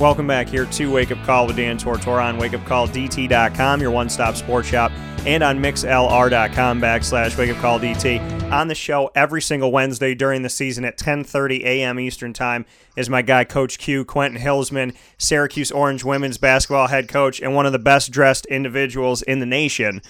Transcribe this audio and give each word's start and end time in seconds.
Welcome 0.00 0.26
back 0.26 0.48
here 0.48 0.66
to 0.66 0.90
Wake 0.90 1.12
Up 1.12 1.24
Call 1.24 1.46
with 1.46 1.54
Dan 1.54 1.78
Tortora 1.78 2.24
on 2.24 2.36
wakeupcalldt.com, 2.40 3.80
your 3.80 3.92
one-stop 3.92 4.34
sports 4.34 4.66
shop, 4.66 4.90
and 5.24 5.40
on 5.44 5.60
mixlr.com 5.60 6.80
backslash 6.80 7.30
wakeupcalldt. 7.36 8.50
On 8.50 8.66
the 8.66 8.74
show 8.74 9.12
every 9.14 9.40
single 9.40 9.70
Wednesday 9.70 10.16
during 10.16 10.42
the 10.42 10.48
season 10.50 10.84
at 10.84 10.98
10.30 10.98 11.60
a.m. 11.60 12.00
Eastern 12.00 12.32
Time 12.32 12.66
is 12.96 13.08
my 13.08 13.22
guy, 13.22 13.44
Coach 13.44 13.78
Q, 13.78 14.04
Quentin 14.04 14.40
Hillsman, 14.40 14.96
Syracuse 15.16 15.70
Orange 15.70 16.02
women's 16.02 16.38
basketball 16.38 16.88
head 16.88 17.08
coach, 17.08 17.40
and 17.40 17.54
one 17.54 17.64
of 17.64 17.72
the 17.72 17.78
best-dressed 17.78 18.46
individuals 18.46 19.22
in 19.22 19.38
the 19.38 19.46
nation. 19.46 20.02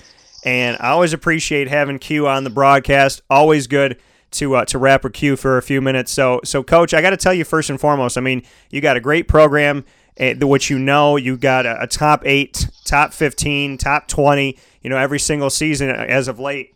And 0.47 0.79
I 0.81 0.91
always 0.91 1.13
appreciate 1.13 1.69
having 1.69 1.99
Q 1.99 2.27
on 2.27 2.45
the 2.45 2.51
broadcast. 2.51 3.21
Always 3.29 3.67
good 3.67 3.99
to 4.35 4.57
uh, 4.57 4.65
to 4.67 4.79
wrap 4.79 5.05
with 5.05 5.13
Q 5.13 5.37
for 5.37 5.57
a 5.57 5.63
few 5.63 5.81
minutes. 5.81 6.13
So 6.13 6.41
so 6.45 6.63
coach, 6.63 6.95
I 6.95 7.03
got 7.03 7.11
to 7.11 7.17
tell 7.17 7.35
you 7.35 7.45
first 7.45 7.71
and 7.71 7.81
foremost. 7.81 8.19
I 8.19 8.21
mean, 8.21 8.43
you 8.71 8.81
got 8.81 8.97
a 8.97 9.01
great 9.01 9.29
program, 9.29 9.85
uh, 10.19 10.35
which 10.41 10.71
you 10.71 10.79
know 10.79 11.17
you 11.17 11.37
got 11.37 11.67
a, 11.67 11.83
a, 11.83 11.87
top 11.87 12.23
eight, 12.25 12.69
top 12.85 13.13
fifteen, 13.13 13.79
top 13.79 14.09
twenty. 14.09 14.59
You 14.83 14.91
know 14.91 14.97
every 14.97 15.19
single 15.19 15.51
season 15.51 15.91
as 15.91 16.29
of 16.29 16.39
late. 16.39 16.75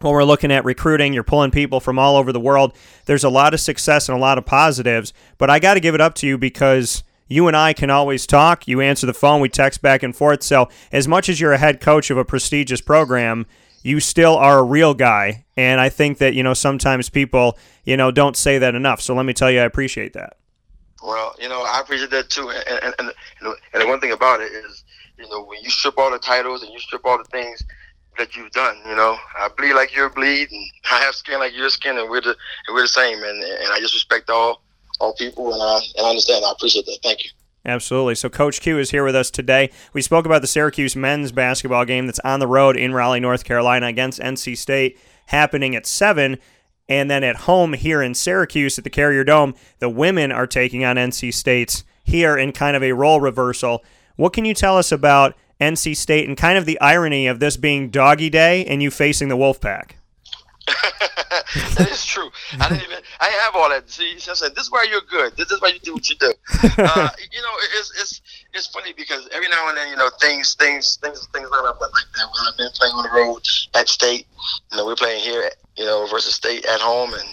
When 0.00 0.14
we're 0.14 0.24
looking 0.24 0.50
at 0.50 0.64
recruiting, 0.64 1.12
you're 1.12 1.22
pulling 1.22 1.50
people 1.50 1.78
from 1.78 1.98
all 1.98 2.16
over 2.16 2.32
the 2.32 2.40
world. 2.40 2.74
There's 3.04 3.24
a 3.24 3.28
lot 3.28 3.52
of 3.52 3.60
success 3.60 4.08
and 4.08 4.16
a 4.16 4.20
lot 4.20 4.38
of 4.38 4.46
positives, 4.46 5.12
but 5.36 5.50
I 5.50 5.58
got 5.58 5.74
to 5.74 5.80
give 5.80 5.94
it 5.94 6.00
up 6.00 6.14
to 6.16 6.26
you 6.26 6.38
because 6.38 7.04
you 7.30 7.46
and 7.46 7.56
I 7.56 7.72
can 7.72 7.90
always 7.90 8.26
talk. 8.26 8.66
You 8.66 8.80
answer 8.80 9.06
the 9.06 9.14
phone, 9.14 9.40
we 9.40 9.48
text 9.48 9.82
back 9.82 10.02
and 10.02 10.14
forth. 10.14 10.42
So, 10.42 10.68
as 10.90 11.06
much 11.06 11.28
as 11.28 11.40
you're 11.40 11.52
a 11.52 11.58
head 11.58 11.80
coach 11.80 12.10
of 12.10 12.18
a 12.18 12.24
prestigious 12.24 12.80
program, 12.80 13.46
you 13.82 14.00
still 14.00 14.36
are 14.36 14.58
a 14.58 14.62
real 14.62 14.94
guy. 14.94 15.44
And 15.56 15.80
I 15.80 15.88
think 15.88 16.18
that, 16.18 16.34
you 16.34 16.42
know, 16.42 16.54
sometimes 16.54 17.08
people, 17.08 17.58
you 17.84 17.96
know, 17.96 18.10
don't 18.10 18.36
say 18.36 18.58
that 18.58 18.74
enough. 18.74 19.00
So 19.00 19.14
let 19.14 19.26
me 19.26 19.32
tell 19.32 19.50
you, 19.50 19.60
I 19.60 19.64
appreciate 19.64 20.12
that. 20.14 20.36
Well, 21.02 21.34
you 21.40 21.48
know, 21.48 21.62
I 21.62 21.80
appreciate 21.80 22.10
that 22.10 22.28
too. 22.28 22.50
And, 22.50 22.84
and, 22.84 22.94
and, 22.98 23.12
and 23.72 23.82
the 23.82 23.86
one 23.86 24.00
thing 24.00 24.12
about 24.12 24.40
it 24.40 24.52
is, 24.52 24.84
you 25.18 25.28
know, 25.28 25.44
when 25.44 25.62
you 25.62 25.70
strip 25.70 25.98
all 25.98 26.10
the 26.10 26.18
titles 26.18 26.62
and 26.62 26.72
you 26.72 26.78
strip 26.78 27.04
all 27.04 27.18
the 27.18 27.24
things 27.24 27.62
that 28.18 28.36
you've 28.36 28.50
done, 28.50 28.76
you 28.86 28.96
know, 28.96 29.16
I 29.38 29.48
bleed 29.56 29.74
like 29.74 29.94
you're 29.94 30.10
bleed 30.10 30.50
and 30.50 30.70
I 30.90 31.00
have 31.00 31.14
skin 31.14 31.38
like 31.38 31.56
your 31.56 31.70
skin 31.70 31.98
and 31.98 32.10
we're 32.10 32.20
the, 32.20 32.36
and 32.66 32.74
we're 32.74 32.82
the 32.82 32.88
same. 32.88 33.18
And, 33.18 33.42
and 33.42 33.72
I 33.72 33.78
just 33.80 33.94
respect 33.94 34.28
all 34.30 34.62
all 35.00 35.14
people, 35.14 35.52
and 35.52 35.62
I, 35.62 35.80
and 35.96 36.06
I 36.06 36.10
understand. 36.10 36.44
I 36.44 36.52
appreciate 36.52 36.86
that. 36.86 36.98
Thank 37.02 37.24
you. 37.24 37.30
Absolutely. 37.64 38.14
So, 38.14 38.30
Coach 38.30 38.60
Q 38.60 38.78
is 38.78 38.90
here 38.90 39.04
with 39.04 39.14
us 39.14 39.30
today. 39.30 39.70
We 39.92 40.00
spoke 40.00 40.24
about 40.24 40.40
the 40.40 40.48
Syracuse 40.48 40.96
men's 40.96 41.30
basketball 41.30 41.84
game 41.84 42.06
that's 42.06 42.20
on 42.20 42.40
the 42.40 42.46
road 42.46 42.76
in 42.76 42.94
Raleigh, 42.94 43.20
North 43.20 43.44
Carolina 43.44 43.86
against 43.86 44.20
NC 44.20 44.56
State, 44.56 44.98
happening 45.26 45.76
at 45.76 45.86
7. 45.86 46.38
And 46.88 47.10
then 47.10 47.22
at 47.22 47.36
home 47.36 47.74
here 47.74 48.02
in 48.02 48.14
Syracuse 48.14 48.76
at 48.78 48.84
the 48.84 48.90
Carrier 48.90 49.24
Dome, 49.24 49.54
the 49.78 49.88
women 49.88 50.32
are 50.32 50.46
taking 50.46 50.84
on 50.84 50.96
NC 50.96 51.32
State 51.32 51.84
here 52.02 52.36
in 52.36 52.52
kind 52.52 52.76
of 52.76 52.82
a 52.82 52.92
role 52.92 53.20
reversal. 53.20 53.84
What 54.16 54.32
can 54.32 54.44
you 54.44 54.54
tell 54.54 54.76
us 54.76 54.90
about 54.90 55.36
NC 55.60 55.96
State 55.96 56.26
and 56.26 56.36
kind 56.36 56.58
of 56.58 56.64
the 56.64 56.80
irony 56.80 57.26
of 57.26 57.40
this 57.40 57.56
being 57.56 57.90
doggy 57.90 58.30
day 58.30 58.64
and 58.64 58.82
you 58.82 58.90
facing 58.90 59.28
the 59.28 59.36
Wolfpack? 59.36 59.92
that 61.76 61.88
is 61.90 62.04
true. 62.04 62.30
I 62.60 62.68
didn't 62.68 62.84
even. 62.84 62.98
I 63.20 63.28
have 63.44 63.54
all 63.54 63.68
that. 63.68 63.88
See, 63.90 64.14
I 64.14 64.34
said, 64.34 64.54
"This 64.54 64.64
is 64.64 64.70
why 64.70 64.86
you're 64.90 65.02
good. 65.08 65.36
This 65.36 65.50
is 65.50 65.60
why 65.60 65.68
you 65.68 65.80
do 65.80 65.94
what 65.94 66.08
you 66.08 66.16
do." 66.16 66.32
Uh, 66.80 67.10
you 67.30 67.42
know, 67.42 67.54
it's 67.78 67.92
it's 68.00 68.20
it's 68.54 68.66
funny 68.68 68.92
because 68.96 69.28
every 69.32 69.48
now 69.48 69.68
and 69.68 69.76
then, 69.76 69.88
you 69.90 69.96
know, 69.96 70.08
things 70.20 70.54
things 70.54 70.98
things 71.02 71.26
things 71.32 71.48
line 71.50 71.66
up 71.66 71.80
like 71.80 71.90
that. 71.90 72.24
When 72.24 72.48
I've 72.48 72.56
been 72.56 72.70
playing 72.74 72.94
on 72.94 73.04
the 73.04 73.10
road 73.10 73.42
at 73.74 73.88
state, 73.88 74.26
you 74.70 74.78
know, 74.78 74.86
we're 74.86 74.96
playing 74.96 75.20
here, 75.20 75.50
you 75.76 75.84
know, 75.84 76.06
versus 76.06 76.34
state 76.34 76.64
at 76.64 76.80
home, 76.80 77.12
and 77.12 77.28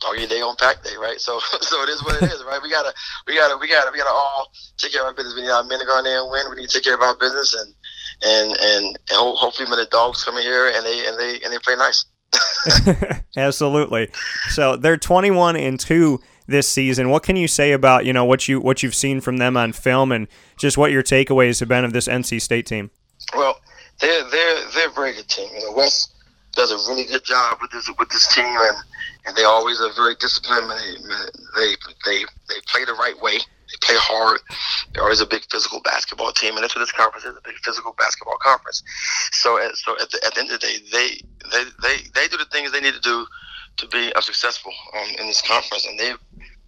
doggy 0.00 0.26
day 0.26 0.40
on 0.40 0.56
pack 0.56 0.82
day, 0.82 0.96
right? 0.98 1.20
So 1.20 1.38
so 1.60 1.82
it 1.82 1.88
is 1.88 2.02
what 2.04 2.20
it 2.20 2.32
is, 2.32 2.42
right? 2.44 2.60
We 2.62 2.70
gotta 2.70 2.92
we 3.26 3.36
gotta 3.36 3.56
we 3.56 3.68
gotta 3.68 3.90
we 3.92 3.98
gotta 3.98 4.10
all 4.10 4.50
take 4.76 4.92
care 4.92 5.02
of 5.02 5.08
our 5.08 5.14
business. 5.14 5.34
We 5.34 5.42
need 5.42 5.50
our 5.50 5.64
men 5.64 5.78
to 5.78 5.86
go 5.86 5.98
in 5.98 6.04
there 6.04 6.20
and 6.20 6.30
win. 6.30 6.46
We 6.50 6.56
need 6.56 6.68
to 6.68 6.74
take 6.74 6.84
care 6.84 6.94
of 6.94 7.02
our 7.02 7.16
business 7.16 7.54
and 7.54 7.74
and 8.22 8.50
and, 8.50 8.84
and 8.86 9.16
hopefully 9.36 9.68
when 9.68 9.78
the 9.78 9.86
dogs 9.86 10.24
come 10.24 10.36
in 10.36 10.42
here 10.42 10.72
and 10.74 10.84
they 10.84 11.06
and 11.06 11.18
they 11.18 11.40
and 11.44 11.52
they 11.52 11.58
play 11.58 11.76
nice. 11.76 12.04
Absolutely. 13.36 14.10
So 14.50 14.76
they're 14.76 14.96
21 14.96 15.56
and 15.56 15.78
2 15.78 16.20
this 16.46 16.68
season. 16.68 17.10
What 17.10 17.22
can 17.22 17.36
you 17.36 17.48
say 17.48 17.72
about, 17.72 18.04
you 18.04 18.12
know, 18.12 18.24
what 18.24 18.48
you 18.48 18.60
what 18.60 18.82
you've 18.82 18.94
seen 18.94 19.20
from 19.20 19.38
them 19.38 19.56
on 19.56 19.72
film 19.72 20.12
and 20.12 20.28
just 20.58 20.76
what 20.76 20.90
your 20.90 21.02
takeaways 21.02 21.60
have 21.60 21.68
been 21.68 21.84
of 21.84 21.92
this 21.92 22.08
NC 22.08 22.40
State 22.42 22.66
team? 22.66 22.90
Well, 23.34 23.58
they're 24.00 24.28
they're 24.30 24.70
they're 24.74 24.88
a 24.88 24.92
very 24.92 25.14
good 25.14 25.28
team. 25.28 25.48
You 25.54 25.66
know, 25.66 25.72
Wes 25.72 26.08
does 26.52 26.72
a 26.72 26.90
really 26.90 27.06
good 27.06 27.24
job 27.24 27.58
with 27.62 27.70
this 27.70 27.88
with 27.98 28.08
this 28.10 28.26
team 28.34 28.44
and 28.44 28.76
and 29.26 29.36
they 29.36 29.44
always 29.44 29.80
are 29.80 29.92
very 29.94 30.14
disciplined. 30.16 30.70
They 30.70 30.94
they 31.56 31.74
they, 32.04 32.24
they 32.48 32.60
play 32.66 32.84
the 32.84 32.94
right 32.94 33.20
way. 33.20 33.38
They 33.70 33.86
play 33.86 33.96
hard. 33.98 34.40
They're 34.92 35.02
always 35.02 35.20
a 35.20 35.26
big 35.26 35.42
physical 35.50 35.80
basketball 35.80 36.32
team, 36.32 36.54
and 36.54 36.62
that's 36.62 36.74
what 36.74 36.82
this 36.82 36.92
conference 36.92 37.24
is—a 37.24 37.40
big 37.42 37.56
physical 37.62 37.94
basketball 37.98 38.36
conference. 38.38 38.82
So, 39.32 39.58
so 39.74 39.96
at 40.00 40.10
the, 40.10 40.18
at 40.26 40.34
the 40.34 40.40
end 40.40 40.50
of 40.50 40.60
the 40.60 40.66
day, 40.66 40.76
they 40.90 41.08
they 41.50 41.64
they 41.82 41.96
they 42.14 42.28
do 42.28 42.36
the 42.36 42.46
things 42.46 42.72
they 42.72 42.80
need 42.80 42.94
to 42.94 43.00
do 43.00 43.26
to 43.78 43.88
be 43.88 44.12
successful 44.20 44.72
um, 44.96 45.08
in 45.18 45.26
this 45.26 45.42
conference, 45.42 45.86
and 45.86 45.98
they've 45.98 46.18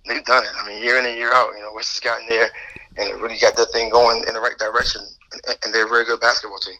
they've 0.06 0.24
done 0.24 0.44
it. 0.44 0.50
I 0.56 0.66
mean, 0.66 0.82
year 0.82 0.98
in 0.98 1.06
and 1.06 1.16
year 1.16 1.32
out, 1.32 1.50
you 1.54 1.60
know, 1.60 1.72
Wes 1.74 1.92
has 1.92 2.00
gotten 2.00 2.26
there 2.28 2.50
and 2.96 3.20
really 3.20 3.38
got 3.38 3.56
that 3.56 3.72
thing 3.72 3.90
going 3.90 4.24
in 4.26 4.34
the 4.34 4.40
right 4.40 4.58
direction, 4.58 5.02
and 5.64 5.74
they're 5.74 5.86
a 5.86 5.88
very 5.88 6.04
good 6.04 6.20
basketball 6.20 6.58
team. 6.58 6.76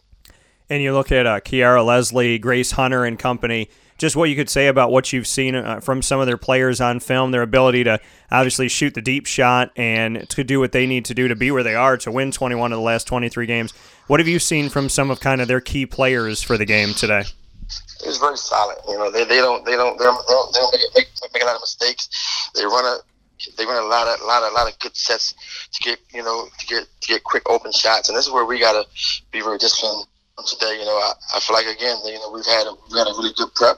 And 0.69 0.81
you 0.81 0.93
look 0.93 1.11
at 1.11 1.27
uh, 1.27 1.39
Kiara 1.39 1.85
Leslie, 1.85 2.39
Grace 2.39 2.71
Hunter, 2.71 3.05
and 3.05 3.19
company 3.19 3.69
just 3.97 4.15
what 4.15 4.29
you 4.29 4.35
could 4.35 4.49
say 4.49 4.67
about 4.67 4.91
what 4.91 5.13
you've 5.13 5.27
seen 5.27 5.55
uh, 5.55 5.79
from 5.79 6.01
some 6.01 6.19
of 6.19 6.27
their 6.27 6.37
players 6.37 6.81
on 6.81 6.99
film, 6.99 7.31
their 7.31 7.41
ability 7.41 7.83
to 7.83 7.99
obviously 8.31 8.67
shoot 8.67 8.93
the 8.93 9.01
deep 9.01 9.25
shot 9.25 9.71
and 9.75 10.27
to 10.29 10.43
do 10.43 10.59
what 10.59 10.71
they 10.71 10.85
need 10.85 11.05
to 11.05 11.13
do 11.13 11.27
to 11.27 11.35
be 11.35 11.51
where 11.51 11.63
they 11.63 11.75
are 11.75 11.97
to 11.97 12.11
win 12.11 12.31
21 12.31 12.71
of 12.71 12.77
the 12.77 12.83
last 12.83 13.07
23 13.07 13.45
games. 13.45 13.73
What 14.07 14.19
have 14.19 14.27
you 14.27 14.39
seen 14.39 14.69
from 14.69 14.89
some 14.89 15.11
of 15.11 15.19
kind 15.19 15.41
of 15.41 15.47
their 15.47 15.61
key 15.61 15.85
players 15.85 16.41
for 16.41 16.57
the 16.57 16.65
game 16.65 16.93
today? 16.93 17.23
It's 18.05 18.17
very 18.17 18.37
solid. 18.37 18.77
You 18.87 18.97
know, 18.97 19.11
they, 19.11 19.23
they 19.23 19.37
don't 19.37 19.65
they 19.65 19.75
don't 19.75 19.97
they 19.97 20.03
don't, 20.03 20.25
they 20.27 20.59
don't, 20.59 20.73
make, 20.73 20.81
make, 20.95 21.33
make 21.33 21.43
a 21.43 21.45
lot 21.45 21.55
of 21.55 21.61
mistakes. 21.61 22.09
They 22.53 22.65
run 22.65 22.85
a 22.85 22.97
they 23.57 23.65
run 23.65 23.81
a 23.81 23.87
lot 23.87 24.07
of 24.07 24.25
lot 24.25 24.43
of 24.43 24.53
lot 24.53 24.71
of 24.71 24.77
good 24.79 24.95
sets 24.95 25.33
to 25.71 25.83
get 25.83 25.99
you 26.13 26.23
know 26.23 26.47
to 26.59 26.65
get 26.67 26.87
to 27.01 27.07
get 27.07 27.23
quick 27.23 27.49
open 27.49 27.71
shots, 27.71 28.09
and 28.09 28.17
this 28.17 28.25
is 28.25 28.31
where 28.31 28.45
we 28.45 28.59
gotta 28.59 28.85
be 29.31 29.41
very 29.41 29.57
disciplined 29.57 30.07
today. 30.45 30.79
You 30.79 30.85
know, 30.85 30.97
I, 30.97 31.13
I 31.35 31.39
feel 31.39 31.55
like 31.55 31.67
again, 31.67 31.97
you 32.05 32.19
know, 32.19 32.31
we've 32.31 32.45
had 32.45 32.67
a, 32.67 32.73
we 32.91 32.97
had 32.97 33.07
a 33.07 33.15
really 33.17 33.33
good 33.37 33.53
prep 33.55 33.77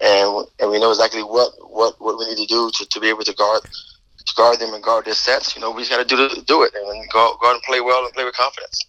and 0.00 0.46
and 0.60 0.70
we 0.70 0.78
know 0.78 0.90
exactly 0.90 1.22
what 1.22 1.52
what, 1.60 2.00
what 2.00 2.18
we 2.18 2.26
need 2.26 2.38
to 2.38 2.46
do 2.46 2.70
to, 2.74 2.86
to 2.86 3.00
be 3.00 3.08
able 3.08 3.24
to 3.24 3.34
guard 3.34 3.62
to 3.62 4.34
guard 4.34 4.58
them 4.58 4.74
and 4.74 4.82
guard 4.82 5.04
their 5.04 5.14
sets. 5.14 5.54
You 5.54 5.62
know, 5.62 5.70
we 5.70 5.82
just 5.82 5.90
got 5.90 6.06
to 6.06 6.16
do 6.16 6.28
do 6.42 6.62
it 6.62 6.74
and 6.74 7.10
go 7.10 7.36
go 7.40 7.48
out 7.48 7.54
and 7.54 7.62
play 7.62 7.80
well 7.80 8.04
and 8.04 8.12
play 8.12 8.24
with 8.24 8.34
confidence. 8.34 8.86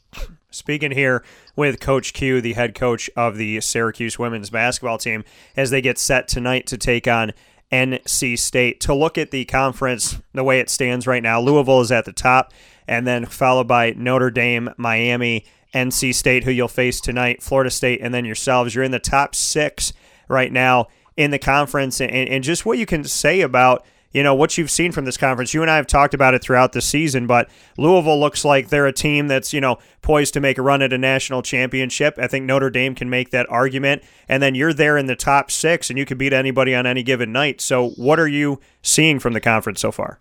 Speaking 0.51 0.91
here 0.91 1.23
with 1.55 1.79
Coach 1.79 2.13
Q, 2.13 2.41
the 2.41 2.53
head 2.53 2.73
coach 2.73 3.09
of 3.15 3.37
the 3.37 3.61
Syracuse 3.61 4.17
women's 4.17 4.49
basketball 4.49 4.97
team, 4.97 5.23
as 5.55 5.69
they 5.69 5.81
get 5.81 5.99
set 5.99 6.27
tonight 6.27 6.65
to 6.67 6.77
take 6.77 7.07
on 7.07 7.33
NC 7.71 8.37
State. 8.37 8.79
To 8.81 8.95
look 8.95 9.17
at 9.17 9.31
the 9.31 9.45
conference 9.45 10.17
the 10.33 10.43
way 10.43 10.59
it 10.59 10.69
stands 10.69 11.05
right 11.05 11.21
now, 11.21 11.39
Louisville 11.39 11.81
is 11.81 11.91
at 11.91 12.05
the 12.05 12.13
top, 12.13 12.51
and 12.87 13.05
then 13.05 13.25
followed 13.25 13.67
by 13.67 13.91
Notre 13.91 14.31
Dame, 14.31 14.71
Miami, 14.77 15.45
NC 15.73 16.15
State, 16.15 16.43
who 16.43 16.51
you'll 16.51 16.67
face 16.67 16.99
tonight, 16.99 17.41
Florida 17.41 17.69
State, 17.69 18.01
and 18.01 18.13
then 18.13 18.25
yourselves. 18.25 18.75
You're 18.75 18.83
in 18.83 18.91
the 18.91 18.99
top 18.99 19.35
six 19.35 19.93
right 20.27 20.51
now 20.51 20.87
in 21.17 21.31
the 21.31 21.39
conference 21.39 21.99
and, 21.99 22.11
and 22.11 22.43
just 22.43 22.65
what 22.65 22.77
you 22.77 22.85
can 22.85 23.03
say 23.03 23.41
about 23.41 23.85
you 24.11 24.23
know 24.23 24.33
what 24.33 24.57
you've 24.57 24.71
seen 24.71 24.91
from 24.91 25.05
this 25.05 25.17
conference. 25.17 25.53
You 25.53 25.61
and 25.61 25.69
I 25.69 25.75
have 25.75 25.85
talked 25.85 26.13
about 26.13 26.33
it 26.33 26.41
throughout 26.41 26.71
the 26.71 26.81
season, 26.81 27.27
but 27.27 27.49
Louisville 27.77 28.19
looks 28.19 28.43
like 28.43 28.69
they're 28.69 28.87
a 28.87 28.93
team 28.93 29.27
that's 29.27 29.53
you 29.53 29.61
know 29.61 29.77
poised 30.01 30.33
to 30.33 30.39
make 30.39 30.57
a 30.57 30.61
run 30.61 30.81
at 30.81 30.91
a 30.91 30.97
national 30.97 31.43
championship. 31.43 32.15
I 32.17 32.27
think 32.27 32.45
Notre 32.45 32.71
Dame 32.71 32.95
can 32.95 33.09
make 33.09 33.29
that 33.29 33.47
argument, 33.49 34.01
and 34.27 34.41
then 34.41 34.55
you're 34.55 34.73
there 34.73 34.97
in 34.97 35.05
the 35.05 35.15
top 35.15 35.51
six, 35.51 35.89
and 35.89 35.99
you 35.99 36.05
can 36.05 36.17
beat 36.17 36.33
anybody 36.33 36.73
on 36.73 36.87
any 36.87 37.03
given 37.03 37.31
night. 37.31 37.61
So, 37.61 37.89
what 37.91 38.19
are 38.19 38.27
you 38.27 38.59
seeing 38.81 39.19
from 39.19 39.33
the 39.33 39.41
conference 39.41 39.79
so 39.79 39.91
far? 39.91 40.19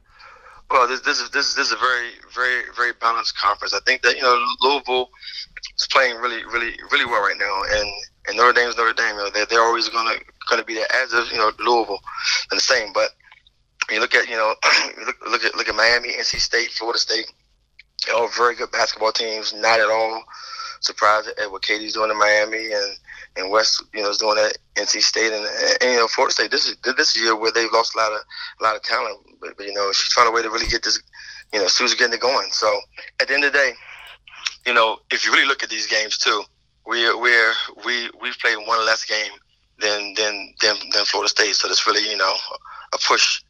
Well, 0.70 0.87
this, 0.87 1.00
this 1.00 1.20
is 1.20 1.31
this 1.31 1.46
is 1.46 1.55
this 1.55 1.67
is 1.69 1.72
a 1.72 1.78
very 1.78 2.11
very 2.34 2.64
very 2.76 2.93
balanced 3.00 3.38
conference. 3.38 3.72
I 3.72 3.81
think 3.87 4.02
that 4.02 4.17
you 4.17 4.22
know 4.22 4.38
Louisville 4.61 5.08
is 5.76 5.88
playing 5.90 6.16
really 6.16 6.44
really 6.46 6.76
really 6.90 7.05
well 7.05 7.22
right 7.22 7.38
now, 7.38 7.62
and 7.78 7.88
and 8.28 8.37
Notre 8.37 8.52
Dame's 8.52 8.76
Notre 8.76 8.93
Dame. 8.93 9.16
You 9.16 9.25
know, 9.25 9.31
they're, 9.31 9.46
they're 9.46 9.62
always 9.62 9.88
gonna 9.88 10.16
gonna 10.49 10.64
be 10.64 10.75
there 10.75 10.93
as 10.94 11.12
of 11.12 11.31
you 11.31 11.38
know 11.38 11.52
Louisville 11.58 12.00
and 12.50 12.58
the 12.58 12.62
same. 12.62 12.93
But 12.93 13.10
you 13.90 14.00
look 14.00 14.14
at 14.14 14.28
you 14.28 14.37
know 14.37 14.55
look 15.06 15.16
look 15.31 15.44
at 15.44 15.55
look 15.55 15.69
at 15.69 15.75
Miami, 15.75 16.12
NC 16.12 16.40
State, 16.40 16.70
Florida 16.70 16.99
State. 16.99 17.31
All 18.14 18.28
very 18.28 18.55
good 18.55 18.70
basketball 18.70 19.12
teams. 19.12 19.52
Not 19.52 19.81
at 19.81 19.90
all 19.90 20.22
surprised 20.81 21.28
at 21.43 21.50
what 21.50 21.62
Katie's 21.62 21.94
doing 21.94 22.10
in 22.10 22.19
Miami 22.19 22.72
and 22.72 22.96
and 23.37 23.50
Wes, 23.50 23.81
you 23.94 24.02
know, 24.02 24.10
is 24.10 24.19
doing 24.19 24.38
at 24.38 24.58
NC 24.75 25.00
State 25.00 25.32
and, 25.32 25.44
and, 25.44 25.82
and 25.82 25.93
you 25.93 25.99
know 25.99 26.08
Florida 26.08 26.32
State. 26.32 26.50
This 26.50 26.69
is 26.69 26.76
this 26.96 27.16
year 27.20 27.37
where 27.37 27.52
they've 27.52 27.72
lost 27.72 27.94
a 27.94 27.99
lot 27.99 28.12
of 28.12 28.20
a 28.60 28.62
lot 28.62 28.76
of 28.76 28.82
talent, 28.82 29.19
but, 29.40 29.56
but 29.56 29.66
you 29.66 29.72
know 29.72 29.93
she's 29.93 30.12
found 30.12 30.28
a 30.28 30.32
way 30.32 30.43
to 30.43 30.50
really 30.50 30.66
get 30.66 30.82
this. 30.82 31.02
You 31.52 31.60
know, 31.60 31.66
Sue's 31.69 31.94
getting 31.94 32.14
it 32.14 32.20
going. 32.20 32.49
So 32.50 32.78
at 33.20 33.28
the 33.28 33.34
end 33.34 33.44
of 33.44 33.52
the 33.52 33.58
day, 33.58 33.72
you 34.66 34.74
know, 34.74 34.98
if 35.10 35.24
you 35.24 35.32
really 35.32 35.46
look 35.46 35.62
at 35.62 35.70
these 35.70 35.86
games 35.86 36.18
too, 36.18 36.42
we're 36.86 37.18
we're 37.18 37.52
we 37.84 38.10
we've 38.20 38.38
played 38.38 38.56
one 38.66 38.84
less 38.86 39.04
game 39.04 39.32
than 39.78 40.14
than 40.14 40.54
than, 40.60 40.76
than 40.92 41.04
Florida 41.04 41.28
State. 41.28 41.54
So 41.54 41.68
that's 41.68 41.86
really 41.86 42.08
you 42.08 42.16
know 42.16 42.34
a 42.92 42.98
push 43.06 43.42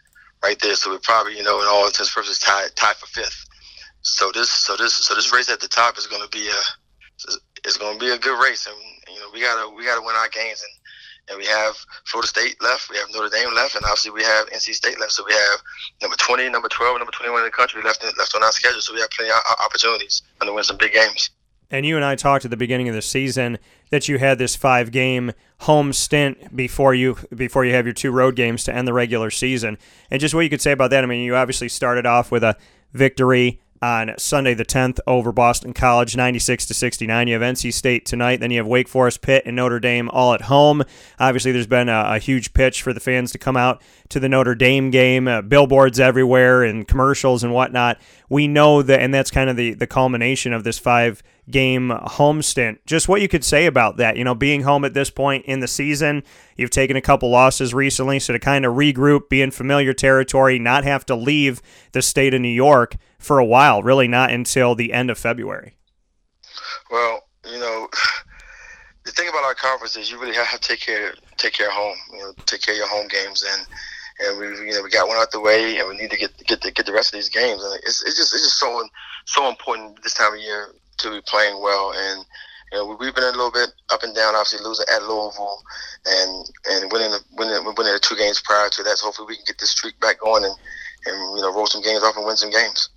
right 0.43 0.59
there. 0.61 0.75
So 0.75 0.91
we're 0.91 0.99
probably 1.01 1.37
you 1.37 1.43
know 1.43 1.61
in 1.61 1.67
all 1.67 1.87
intents 1.87 2.01
and 2.01 2.11
purposes 2.11 2.39
tied 2.39 2.75
tied 2.77 2.97
for 2.97 3.07
fifth. 3.07 3.47
So 4.03 4.31
this 4.33 4.51
so 4.51 4.77
this 4.77 4.95
so 4.95 5.15
this 5.15 5.33
race 5.33 5.51
at 5.51 5.61
the 5.61 5.69
top 5.69 5.99
is 5.99 6.07
going 6.07 6.23
to 6.23 6.29
be 6.29 6.49
a 6.49 7.29
it's 7.65 7.77
going 7.77 7.99
to 7.99 8.05
be 8.05 8.13
a 8.13 8.19
good 8.19 8.41
race, 8.43 8.67
and 8.67 8.77
you 9.13 9.21
know 9.21 9.27
we 9.33 9.41
gotta 9.41 9.75
we 9.75 9.85
gotta 9.85 10.03
win 10.03 10.17
our 10.17 10.29
games 10.29 10.63
and. 10.63 10.73
And 11.29 11.39
we 11.39 11.47
have 11.47 11.77
Florida 12.05 12.29
State 12.29 12.57
left, 12.63 12.91
we 12.91 12.97
have 12.97 13.09
Notre 13.13 13.29
Dame 13.29 13.55
left, 13.55 13.75
and 13.75 13.85
obviously 13.85 14.11
we 14.11 14.23
have 14.25 14.49
NC 14.49 14.75
State 14.75 14.99
left. 14.99 15.13
So 15.13 15.25
we 15.27 15.33
have 15.33 15.61
number 16.01 16.17
20, 16.17 16.49
number 16.49 16.69
12, 16.69 16.99
number 16.99 17.13
21 17.13 17.41
in 17.41 17.45
the 17.45 17.51
country 17.51 17.83
left 17.83 18.03
left 18.03 18.35
on 18.35 18.43
our 18.43 18.53
schedule. 18.53 18.81
So 18.81 18.95
we 18.95 19.01
have 19.01 19.11
plenty 19.11 19.31
of 19.31 19.41
opportunities 19.65 20.23
and 20.41 20.49
to 20.49 20.53
win 20.53 20.65
some 20.65 20.77
big 20.77 20.93
games. 20.93 21.31
And 21.71 21.85
you 21.85 21.97
and 21.97 22.05
I 22.05 22.15
talked 22.15 22.47
at 22.47 22.51
the 22.51 22.57
beginning 22.57 22.89
of 22.89 22.95
the 22.95 23.03
season 23.03 23.59
that 23.91 24.09
you 24.09 24.19
had 24.19 24.39
this 24.39 24.57
five 24.57 24.91
game 24.91 25.33
home 25.61 25.93
stint 25.93 26.57
before 26.57 26.95
you 26.95 27.19
before 27.35 27.65
you 27.65 27.75
have 27.75 27.85
your 27.85 27.93
two 27.93 28.11
road 28.11 28.37
games 28.37 28.65
to 28.65 28.75
end 28.75 28.89
the 28.89 28.95
regular 28.95 29.31
season. 29.31 29.77
And 30.11 30.21
just 30.21 30.35
what 30.35 30.43
you 30.43 30.51
could 30.51 30.63
say 30.63 30.73
about 30.73 30.91
that. 30.91 31.05
I 31.05 31.07
mean, 31.07 31.23
you 31.23 31.37
obviously 31.37 31.69
started 31.69 32.07
off 32.07 32.31
with 32.31 32.43
a 32.43 32.57
victory 32.95 33.61
on 33.81 34.15
Sunday 34.19 34.55
the 34.55 34.65
10th 34.65 34.99
over 35.07 35.33
Boston 35.33 35.73
College 35.73 36.17
96 36.17 36.67
to 36.67 36.75
69. 36.75 37.29
You 37.29 37.41
have 37.41 37.55
NC 37.55 37.73
State 37.73 38.05
tonight, 38.07 38.41
then 38.41 38.51
you 38.51 38.59
have 38.59 38.67
Wake 38.67 38.89
Forest, 38.89 39.23
Pitt, 39.23 39.45
and 39.47 39.57
Notre 39.57 39.81
Dame 39.81 40.09
all 40.11 40.35
at 40.35 40.43
home. 40.43 40.83
Obviously, 41.19 41.53
there's 41.53 41.67
been 41.67 41.89
a, 41.89 42.05
a 42.15 42.19
huge 42.19 42.53
pitch 42.53 42.83
for 42.83 42.93
the 42.93 43.01
fans 43.01 43.33
to 43.33 43.39
come 43.39 43.57
out 43.57 43.83
to 44.09 44.21
the 44.21 44.29
Notre 44.29 44.55
Dame 44.55 44.91
game, 44.91 45.29
uh, 45.29 45.43
billboards 45.43 46.01
everywhere 46.01 46.63
and 46.63 46.89
commercials 46.89 47.45
and 47.45 47.53
whatnot. 47.53 47.99
We 48.29 48.49
know 48.49 48.83
that, 48.83 49.01
and 49.01 49.13
that's 49.13 49.31
kind 49.31 49.51
of 49.51 49.57
the, 49.57 49.75
the 49.75 49.87
culmination 49.87 50.53
of 50.53 50.65
this 50.65 50.79
five 50.79 51.23
game 51.51 51.91
home 51.91 52.43
stint. 52.43 52.85
Just 52.87 53.09
what 53.09 53.21
you 53.21 53.29
could 53.29 53.45
say 53.45 53.67
about 53.67 53.97
that. 53.97 54.17
You 54.17 54.25
know, 54.25 54.35
being 54.35 54.63
home 54.63 54.85
at 54.85 54.95
this 54.95 55.11
point 55.11 55.45
in 55.47 55.61
the 55.61 55.69
season, 55.69 56.23
you've 56.57 56.71
taken 56.71 56.97
a 56.97 57.01
couple 57.01 57.31
losses 57.31 57.75
recently, 57.75 58.19
so 58.19 58.33
to 58.33 58.39
kind 58.39 58.65
of 58.65 58.75
regroup, 58.75 59.29
be 59.29 59.43
in 59.43 59.51
familiar 59.51 59.93
territory, 59.93 60.59
not 60.59 60.85
have 60.85 61.07
to 61.07 61.15
leave 61.15 61.63
the 61.93 62.03
state 62.03 62.35
of 62.35 62.41
New 62.41 62.49
York 62.49 62.97
for 63.19 63.39
a 63.39 63.45
while, 63.45 63.83
really 63.83 64.09
not 64.09 64.31
until 64.31 64.75
the 64.75 64.93
end 64.93 65.11
of 65.11 65.19
February. 65.19 65.77
Well, 66.91 67.23
you 67.45 67.59
know, 67.59 67.89
the 69.05 69.13
thing 69.13 69.29
about 69.29 69.45
our 69.45 69.55
conference 69.55 69.97
is 69.97 70.11
you 70.11 70.21
really 70.21 70.35
have 70.35 70.51
to 70.51 70.69
take 70.69 70.81
care 70.81 71.15
take 71.37 71.53
care 71.55 71.69
of 71.69 71.75
home. 71.75 71.97
You 72.13 72.19
know, 72.19 72.33
take 72.47 72.63
care 72.63 72.75
of 72.75 72.79
your 72.79 72.89
home 72.89 73.09
games 73.09 73.45
and 73.49 73.67
and 74.21 74.39
we 74.39 74.47
you 74.67 74.73
know 74.73 74.83
we 74.83 74.91
got 74.91 75.09
one 75.09 75.17
out 75.17 75.31
the 75.31 75.41
way 75.41 75.79
and 75.79 75.89
we 75.89 75.97
need 75.97 76.11
to 76.11 76.17
get 76.17 76.37
get 76.47 76.61
the, 76.61 76.71
get 76.71 76.87
the 76.87 76.93
rest 76.93 77.13
of 77.13 77.19
these 77.19 77.29
games 77.29 77.63
and 77.63 77.75
it's, 77.85 78.03
it's 78.03 78.17
just 78.17 78.35
it's 78.35 78.45
just 78.45 78.59
so 78.59 78.85
so 79.27 79.49
important 79.49 80.03
this 80.03 80.15
time 80.15 80.35
of 80.35 80.41
year 80.41 80.75
to 80.99 81.11
be 81.11 81.21
playing 81.27 81.61
well. 81.63 81.93
And 81.97 82.25
you 82.73 82.79
know, 82.79 82.97
we've 82.99 83.15
been 83.15 83.25
a 83.25 83.33
little 83.33 83.51
bit 83.51 83.71
up 83.91 84.03
and 84.03 84.15
down. 84.15 84.35
Obviously, 84.35 84.65
losing 84.65 84.87
at 84.93 85.03
Louisville 85.03 85.63
and 86.07 86.47
and 86.71 86.93
winning 86.93 87.11
the, 87.11 87.21
winning 87.33 87.65
winning 87.65 87.93
the 87.93 88.01
two 88.01 88.17
games 88.17 88.41
prior 88.41 88.69
to 88.69 88.83
that. 88.83 88.99
So 88.99 89.07
hopefully, 89.07 89.29
we 89.29 89.37
can 89.37 89.45
get 89.47 89.59
this 89.59 89.71
streak 89.71 89.99
back 90.01 90.21
going 90.21 90.45
and 90.45 90.55
and 91.07 91.37
you 91.37 91.43
know 91.43 91.55
roll 91.55 91.67
some 91.67 91.83
games 91.83 92.03
off 92.03 92.17
and 92.17 92.27
win 92.27 92.37
some 92.37 92.51
games 92.51 92.91